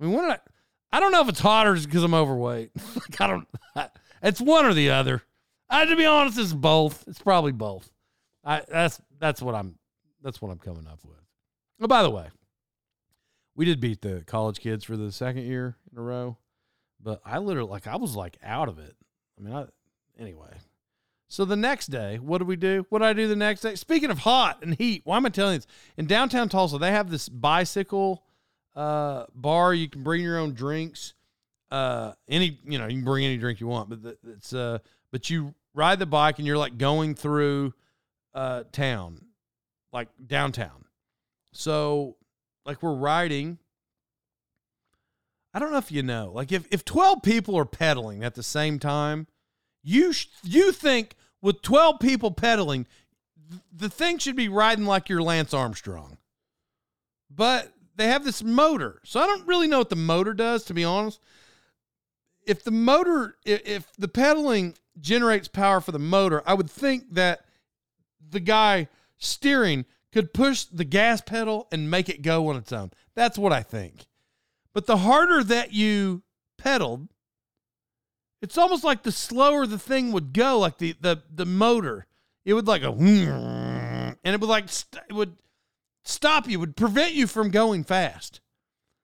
I 0.00 0.05
mean, 0.05 0.12
what? 0.12 0.31
I, 0.31 0.96
I 0.96 1.00
don't 1.00 1.11
know 1.11 1.22
if 1.22 1.29
it's 1.29 1.40
hot 1.40 1.66
or 1.66 1.74
because 1.74 2.05
I'm 2.05 2.14
overweight. 2.14 2.70
like, 2.94 3.20
I 3.20 3.26
don't. 3.26 3.48
I, 3.74 3.88
it's 4.22 4.40
one 4.40 4.64
or 4.64 4.74
the 4.74 4.90
other. 4.90 5.22
I, 5.68 5.85
to 5.85 5.96
be 5.96 6.07
honest, 6.07 6.38
it's 6.38 6.52
both. 6.52 7.05
It's 7.09 7.20
probably 7.20 7.52
both. 7.52 7.90
I 8.44 8.62
that's 8.68 9.00
that's 9.18 9.42
what 9.42 9.55
I'm 9.55 9.76
that's 10.22 10.40
what 10.40 10.50
I'm 10.50 10.59
coming 10.59 10.87
up 10.87 11.00
with. 11.05 11.18
Oh, 11.81 11.87
by 11.87 12.02
the 12.02 12.11
way, 12.11 12.29
we 13.55 13.64
did 13.64 13.81
beat 13.81 14.00
the 14.00 14.22
college 14.26 14.61
kids 14.61 14.85
for 14.85 14.96
the 14.96 15.11
second 15.11 15.44
year 15.44 15.76
in 15.90 15.98
a 15.98 16.02
row. 16.02 16.37
But 17.02 17.20
I 17.24 17.38
literally 17.38 17.70
like 17.70 17.87
I 17.87 17.96
was 17.96 18.14
like 18.14 18.37
out 18.42 18.68
of 18.68 18.79
it. 18.79 18.94
I 19.38 19.42
mean, 19.42 19.55
I 19.55 19.66
anyway. 20.18 20.59
So 21.29 21.44
the 21.44 21.57
next 21.57 21.88
day, 21.88 22.18
what 22.18 22.38
did 22.38 22.46
we 22.46 22.57
do? 22.57 22.87
What 22.88 23.00
did 23.00 23.07
I 23.09 23.12
do 23.12 23.26
the 23.26 23.37
next 23.37 23.62
day? 23.62 23.74
Speaking 23.74 24.11
of 24.11 24.20
hot 24.20 24.62
and 24.62 24.76
heat, 24.76 25.02
why 25.05 25.16
am 25.16 25.26
I 25.26 25.29
telling 25.29 25.55
you 25.55 25.59
this? 25.59 25.66
In 25.96 26.07
downtown 26.07 26.48
Tulsa, 26.48 26.79
they 26.79 26.92
have 26.92 27.11
this 27.11 27.29
bicycle 27.29 28.22
uh, 28.76 29.24
bar. 29.35 29.74
You 29.74 29.88
can 29.88 30.05
bring 30.05 30.22
your 30.22 30.38
own 30.38 30.55
drinks. 30.55 31.14
Uh, 31.70 32.12
any 32.29 32.61
you 32.64 32.79
know 32.79 32.87
you 32.87 32.98
can 32.98 33.05
bring 33.05 33.24
any 33.24 33.37
drink 33.38 33.59
you 33.59 33.66
want, 33.66 33.88
but 33.88 34.18
it's 34.29 34.52
uh, 34.52 34.79
but 35.16 35.31
you 35.31 35.55
ride 35.72 35.98
the 35.98 36.05
bike 36.05 36.38
and 36.38 36.46
you're 36.46 36.59
like 36.59 36.76
going 36.76 37.14
through 37.14 37.72
uh 38.35 38.64
town, 38.70 39.24
like 39.94 40.09
downtown. 40.26 40.85
So 41.52 42.16
like 42.66 42.83
we're 42.83 42.94
riding. 42.94 43.57
I 45.55 45.59
don't 45.59 45.70
know 45.70 45.79
if 45.79 45.90
you 45.90 46.02
know, 46.02 46.33
like 46.35 46.52
if 46.52 46.66
if 46.70 46.85
twelve 46.85 47.22
people 47.22 47.57
are 47.57 47.64
pedaling 47.64 48.22
at 48.22 48.35
the 48.35 48.42
same 48.42 48.79
time 48.79 49.26
you 49.87 50.12
sh- 50.12 50.26
you 50.42 50.72
think 50.72 51.14
with 51.40 51.62
12 51.62 52.00
people 52.00 52.33
pedaling, 52.33 52.87
th- 53.48 53.62
the 53.72 53.88
thing 53.88 54.18
should 54.18 54.35
be 54.35 54.48
riding 54.48 54.85
like 54.85 55.09
your 55.09 55.22
Lance 55.22 55.55
Armstrong. 55.55 56.18
But 57.31 57.72
they 57.94 58.09
have 58.09 58.24
this 58.24 58.42
motor. 58.42 59.00
So 59.05 59.20
I 59.20 59.26
don't 59.26 59.46
really 59.46 59.68
know 59.68 59.79
what 59.79 59.88
the 59.88 59.96
motor 59.96 60.35
does 60.35 60.64
to 60.64 60.74
be 60.74 60.83
honest. 60.83 61.20
If 62.44 62.64
the 62.64 62.72
motor 62.72 63.37
if 63.44 63.92
the 63.96 64.09
pedaling 64.09 64.74
generates 65.00 65.48
power 65.48 65.80
for 65.80 65.92
the 65.92 65.98
motor, 65.98 66.42
I 66.46 66.54
would 66.54 66.70
think 66.70 67.14
that 67.14 67.44
the 68.28 68.40
guy 68.40 68.88
steering 69.18 69.85
could 70.12 70.32
push 70.32 70.64
the 70.64 70.85
gas 70.85 71.20
pedal 71.20 71.68
and 71.70 71.90
make 71.90 72.09
it 72.09 72.22
go 72.22 72.48
on 72.48 72.56
its 72.56 72.72
own. 72.72 72.90
That's 73.14 73.38
what 73.38 73.52
I 73.52 73.62
think. 73.62 74.06
But 74.72 74.87
the 74.87 74.98
harder 74.98 75.42
that 75.44 75.72
you 75.72 76.22
pedaled, 76.59 77.09
it's 78.42 78.59
almost 78.59 78.85
like 78.85 79.02
the 79.02 79.12
slower 79.12 79.66
the 79.66 79.78
thing 79.78 80.12
would 80.12 80.32
go, 80.32 80.59
like 80.59 80.78
the 80.78 80.94
the 81.00 81.22
the 81.32 81.46
motor, 81.46 82.06
it 82.44 82.54
would 82.54 82.66
like 82.66 82.82
a 82.82 82.90
and 82.90 84.16
it 84.35 84.40
would 84.40 84.50
like 84.50 84.68
st- 84.68 85.02
it 85.09 85.12
would 85.14 85.37
stop 86.04 86.48
you, 86.48 86.61
would 86.61 86.76
prevent 86.76 87.12
you 87.12 87.26
from 87.26 87.50
going 87.50 87.85
fast. 87.85 88.40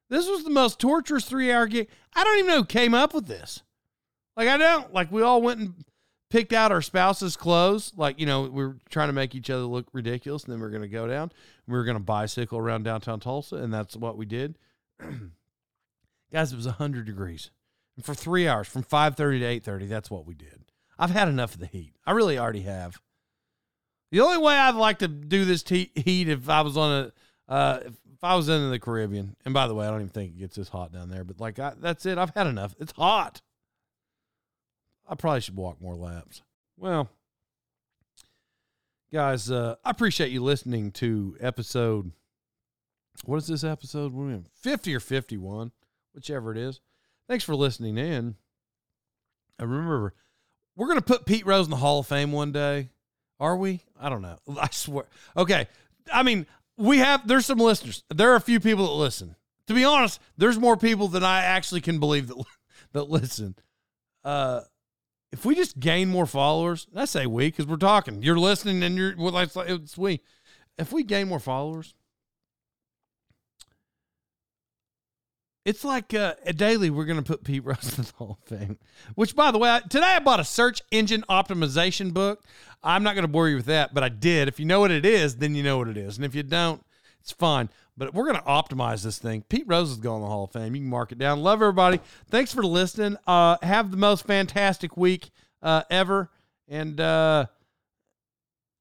This 0.08 0.28
was 0.28 0.44
the 0.44 0.50
most 0.50 0.78
torturous 0.78 1.24
three 1.24 1.50
hour 1.50 1.66
gig. 1.66 1.88
I 2.14 2.22
don't 2.22 2.38
even 2.38 2.48
know 2.48 2.56
who 2.58 2.64
came 2.64 2.94
up 2.94 3.14
with 3.14 3.26
this. 3.26 3.62
Like 4.36 4.48
I 4.48 4.56
don't 4.56 4.92
like 4.92 5.12
we 5.12 5.22
all 5.22 5.42
went 5.42 5.60
and 5.60 5.74
picked 6.30 6.52
out 6.52 6.72
our 6.72 6.80
spouse's 6.80 7.36
clothes. 7.36 7.92
Like, 7.94 8.18
you 8.18 8.24
know, 8.24 8.42
we 8.42 8.64
are 8.64 8.76
trying 8.88 9.08
to 9.08 9.12
make 9.12 9.34
each 9.34 9.50
other 9.50 9.64
look 9.64 9.86
ridiculous, 9.92 10.44
and 10.44 10.52
then 10.52 10.60
we 10.60 10.66
are 10.66 10.70
gonna 10.70 10.88
go 10.88 11.06
down. 11.06 11.30
We 11.66 11.74
were 11.74 11.84
gonna 11.84 12.00
bicycle 12.00 12.58
around 12.58 12.84
downtown 12.84 13.20
Tulsa, 13.20 13.56
and 13.56 13.72
that's 13.72 13.96
what 13.96 14.16
we 14.16 14.26
did. 14.26 14.58
Guys, 16.32 16.52
it 16.52 16.56
was 16.56 16.66
hundred 16.66 17.04
degrees. 17.04 17.50
And 17.96 18.04
for 18.04 18.14
three 18.14 18.48
hours, 18.48 18.68
from 18.68 18.84
5.30 18.84 19.62
to 19.62 19.70
8.30, 19.70 19.88
that's 19.88 20.10
what 20.10 20.26
we 20.26 20.34
did. 20.34 20.64
I've 20.98 21.10
had 21.10 21.28
enough 21.28 21.54
of 21.54 21.60
the 21.60 21.66
heat. 21.66 21.94
I 22.06 22.12
really 22.12 22.38
already 22.38 22.62
have. 22.62 23.00
The 24.10 24.20
only 24.20 24.38
way 24.38 24.54
I'd 24.54 24.74
like 24.74 25.00
to 25.00 25.08
do 25.08 25.44
this 25.44 25.62
heat 25.68 26.28
if 26.28 26.48
I 26.48 26.62
was 26.62 26.76
on 26.76 26.90
a, 26.90 27.52
uh, 27.52 27.80
if 27.84 28.22
I 28.22 28.34
was 28.36 28.48
in 28.48 28.70
the 28.70 28.78
Caribbean, 28.78 29.36
and 29.44 29.52
by 29.52 29.66
the 29.66 29.74
way, 29.74 29.86
I 29.86 29.90
don't 29.90 30.00
even 30.00 30.08
think 30.08 30.34
it 30.34 30.38
gets 30.38 30.56
this 30.56 30.68
hot 30.68 30.92
down 30.92 31.10
there, 31.10 31.24
but 31.24 31.40
like, 31.40 31.58
I, 31.58 31.74
that's 31.78 32.06
it. 32.06 32.18
I've 32.18 32.34
had 32.34 32.46
enough. 32.46 32.74
It's 32.78 32.92
hot. 32.92 33.42
I 35.12 35.14
probably 35.14 35.42
should 35.42 35.56
walk 35.56 35.78
more 35.78 35.94
laps. 35.94 36.40
Well, 36.78 37.10
guys, 39.12 39.50
uh, 39.50 39.74
I 39.84 39.90
appreciate 39.90 40.32
you 40.32 40.42
listening 40.42 40.90
to 40.92 41.36
episode. 41.38 42.12
What 43.26 43.36
is 43.36 43.46
this 43.46 43.62
episode? 43.62 44.46
50 44.62 44.94
or 44.94 45.00
51, 45.00 45.70
whichever 46.14 46.50
it 46.50 46.56
is. 46.56 46.80
Thanks 47.28 47.44
for 47.44 47.54
listening 47.54 47.98
in. 47.98 48.36
I 49.58 49.64
remember 49.64 50.14
we're 50.76 50.86
going 50.86 50.98
to 50.98 51.04
put 51.04 51.26
Pete 51.26 51.44
Rose 51.44 51.66
in 51.66 51.70
the 51.70 51.76
Hall 51.76 51.98
of 51.98 52.06
Fame 52.06 52.32
one 52.32 52.50
day. 52.50 52.88
Are 53.38 53.58
we? 53.58 53.82
I 54.00 54.08
don't 54.08 54.22
know. 54.22 54.38
I 54.58 54.70
swear. 54.70 55.04
Okay. 55.36 55.68
I 56.10 56.22
mean, 56.22 56.46
we 56.78 56.98
have, 56.98 57.28
there's 57.28 57.44
some 57.44 57.58
listeners. 57.58 58.02
There 58.08 58.32
are 58.32 58.36
a 58.36 58.40
few 58.40 58.60
people 58.60 58.86
that 58.86 58.92
listen. 58.94 59.36
To 59.66 59.74
be 59.74 59.84
honest, 59.84 60.22
there's 60.38 60.58
more 60.58 60.78
people 60.78 61.08
than 61.08 61.22
I 61.22 61.42
actually 61.42 61.82
can 61.82 62.00
believe 62.00 62.28
that, 62.28 62.42
that 62.94 63.10
listen. 63.10 63.56
Uh, 64.24 64.62
if 65.32 65.44
we 65.44 65.54
just 65.54 65.80
gain 65.80 66.08
more 66.08 66.26
followers, 66.26 66.86
I 66.94 67.06
say 67.06 67.26
we 67.26 67.48
because 67.48 67.66
we're 67.66 67.76
talking. 67.76 68.22
You're 68.22 68.38
listening 68.38 68.82
and 68.82 68.96
you're, 68.96 69.14
well, 69.16 69.36
it's 69.38 69.96
we. 69.96 70.20
If 70.78 70.92
we 70.92 71.02
gain 71.02 71.28
more 71.28 71.40
followers, 71.40 71.94
It's 75.64 75.84
like 75.84 76.12
uh, 76.12 76.34
daily. 76.56 76.90
We're 76.90 77.04
going 77.04 77.22
to 77.22 77.24
put 77.24 77.44
Pete 77.44 77.64
Rose 77.64 77.96
in 77.96 78.04
the 78.04 78.12
Hall 78.18 78.38
of 78.40 78.48
Fame. 78.48 78.78
Which, 79.14 79.36
by 79.36 79.50
the 79.52 79.58
way, 79.58 79.70
I, 79.70 79.80
today 79.80 80.14
I 80.16 80.18
bought 80.18 80.40
a 80.40 80.44
search 80.44 80.80
engine 80.90 81.24
optimization 81.30 82.12
book. 82.12 82.42
I'm 82.82 83.04
not 83.04 83.14
going 83.14 83.22
to 83.22 83.28
bore 83.28 83.48
you 83.48 83.56
with 83.56 83.66
that, 83.66 83.94
but 83.94 84.02
I 84.02 84.08
did. 84.08 84.48
If 84.48 84.58
you 84.58 84.66
know 84.66 84.80
what 84.80 84.90
it 84.90 85.06
is, 85.06 85.36
then 85.36 85.54
you 85.54 85.62
know 85.62 85.78
what 85.78 85.86
it 85.88 85.96
is, 85.96 86.16
and 86.16 86.24
if 86.24 86.34
you 86.34 86.42
don't, 86.42 86.84
it's 87.20 87.30
fine. 87.30 87.68
But 87.96 88.14
we're 88.14 88.24
going 88.24 88.36
to 88.36 88.42
optimize 88.42 89.02
this 89.02 89.18
thing. 89.18 89.44
Pete 89.48 89.64
Rose 89.66 89.90
is 89.90 89.98
going 89.98 90.20
to 90.20 90.24
the 90.24 90.30
Hall 90.30 90.44
of 90.44 90.52
Fame. 90.52 90.74
You 90.74 90.80
can 90.80 90.88
mark 90.88 91.12
it 91.12 91.18
down. 91.18 91.42
Love 91.42 91.60
everybody. 91.60 92.00
Thanks 92.30 92.52
for 92.52 92.62
listening. 92.62 93.16
Uh, 93.26 93.58
have 93.62 93.90
the 93.90 93.98
most 93.98 94.26
fantastic 94.26 94.96
week 94.96 95.30
uh, 95.62 95.82
ever, 95.90 96.30
and 96.68 96.98
uh, 96.98 97.46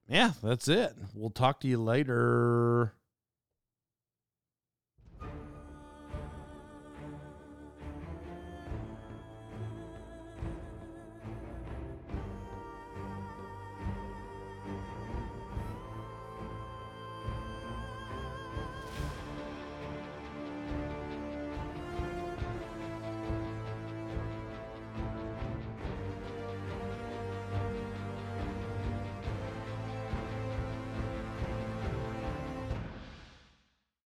yeah, 0.08 0.32
that's 0.42 0.68
it. 0.68 0.94
We'll 1.14 1.30
talk 1.30 1.60
to 1.60 1.68
you 1.68 1.78
later. 1.78 2.94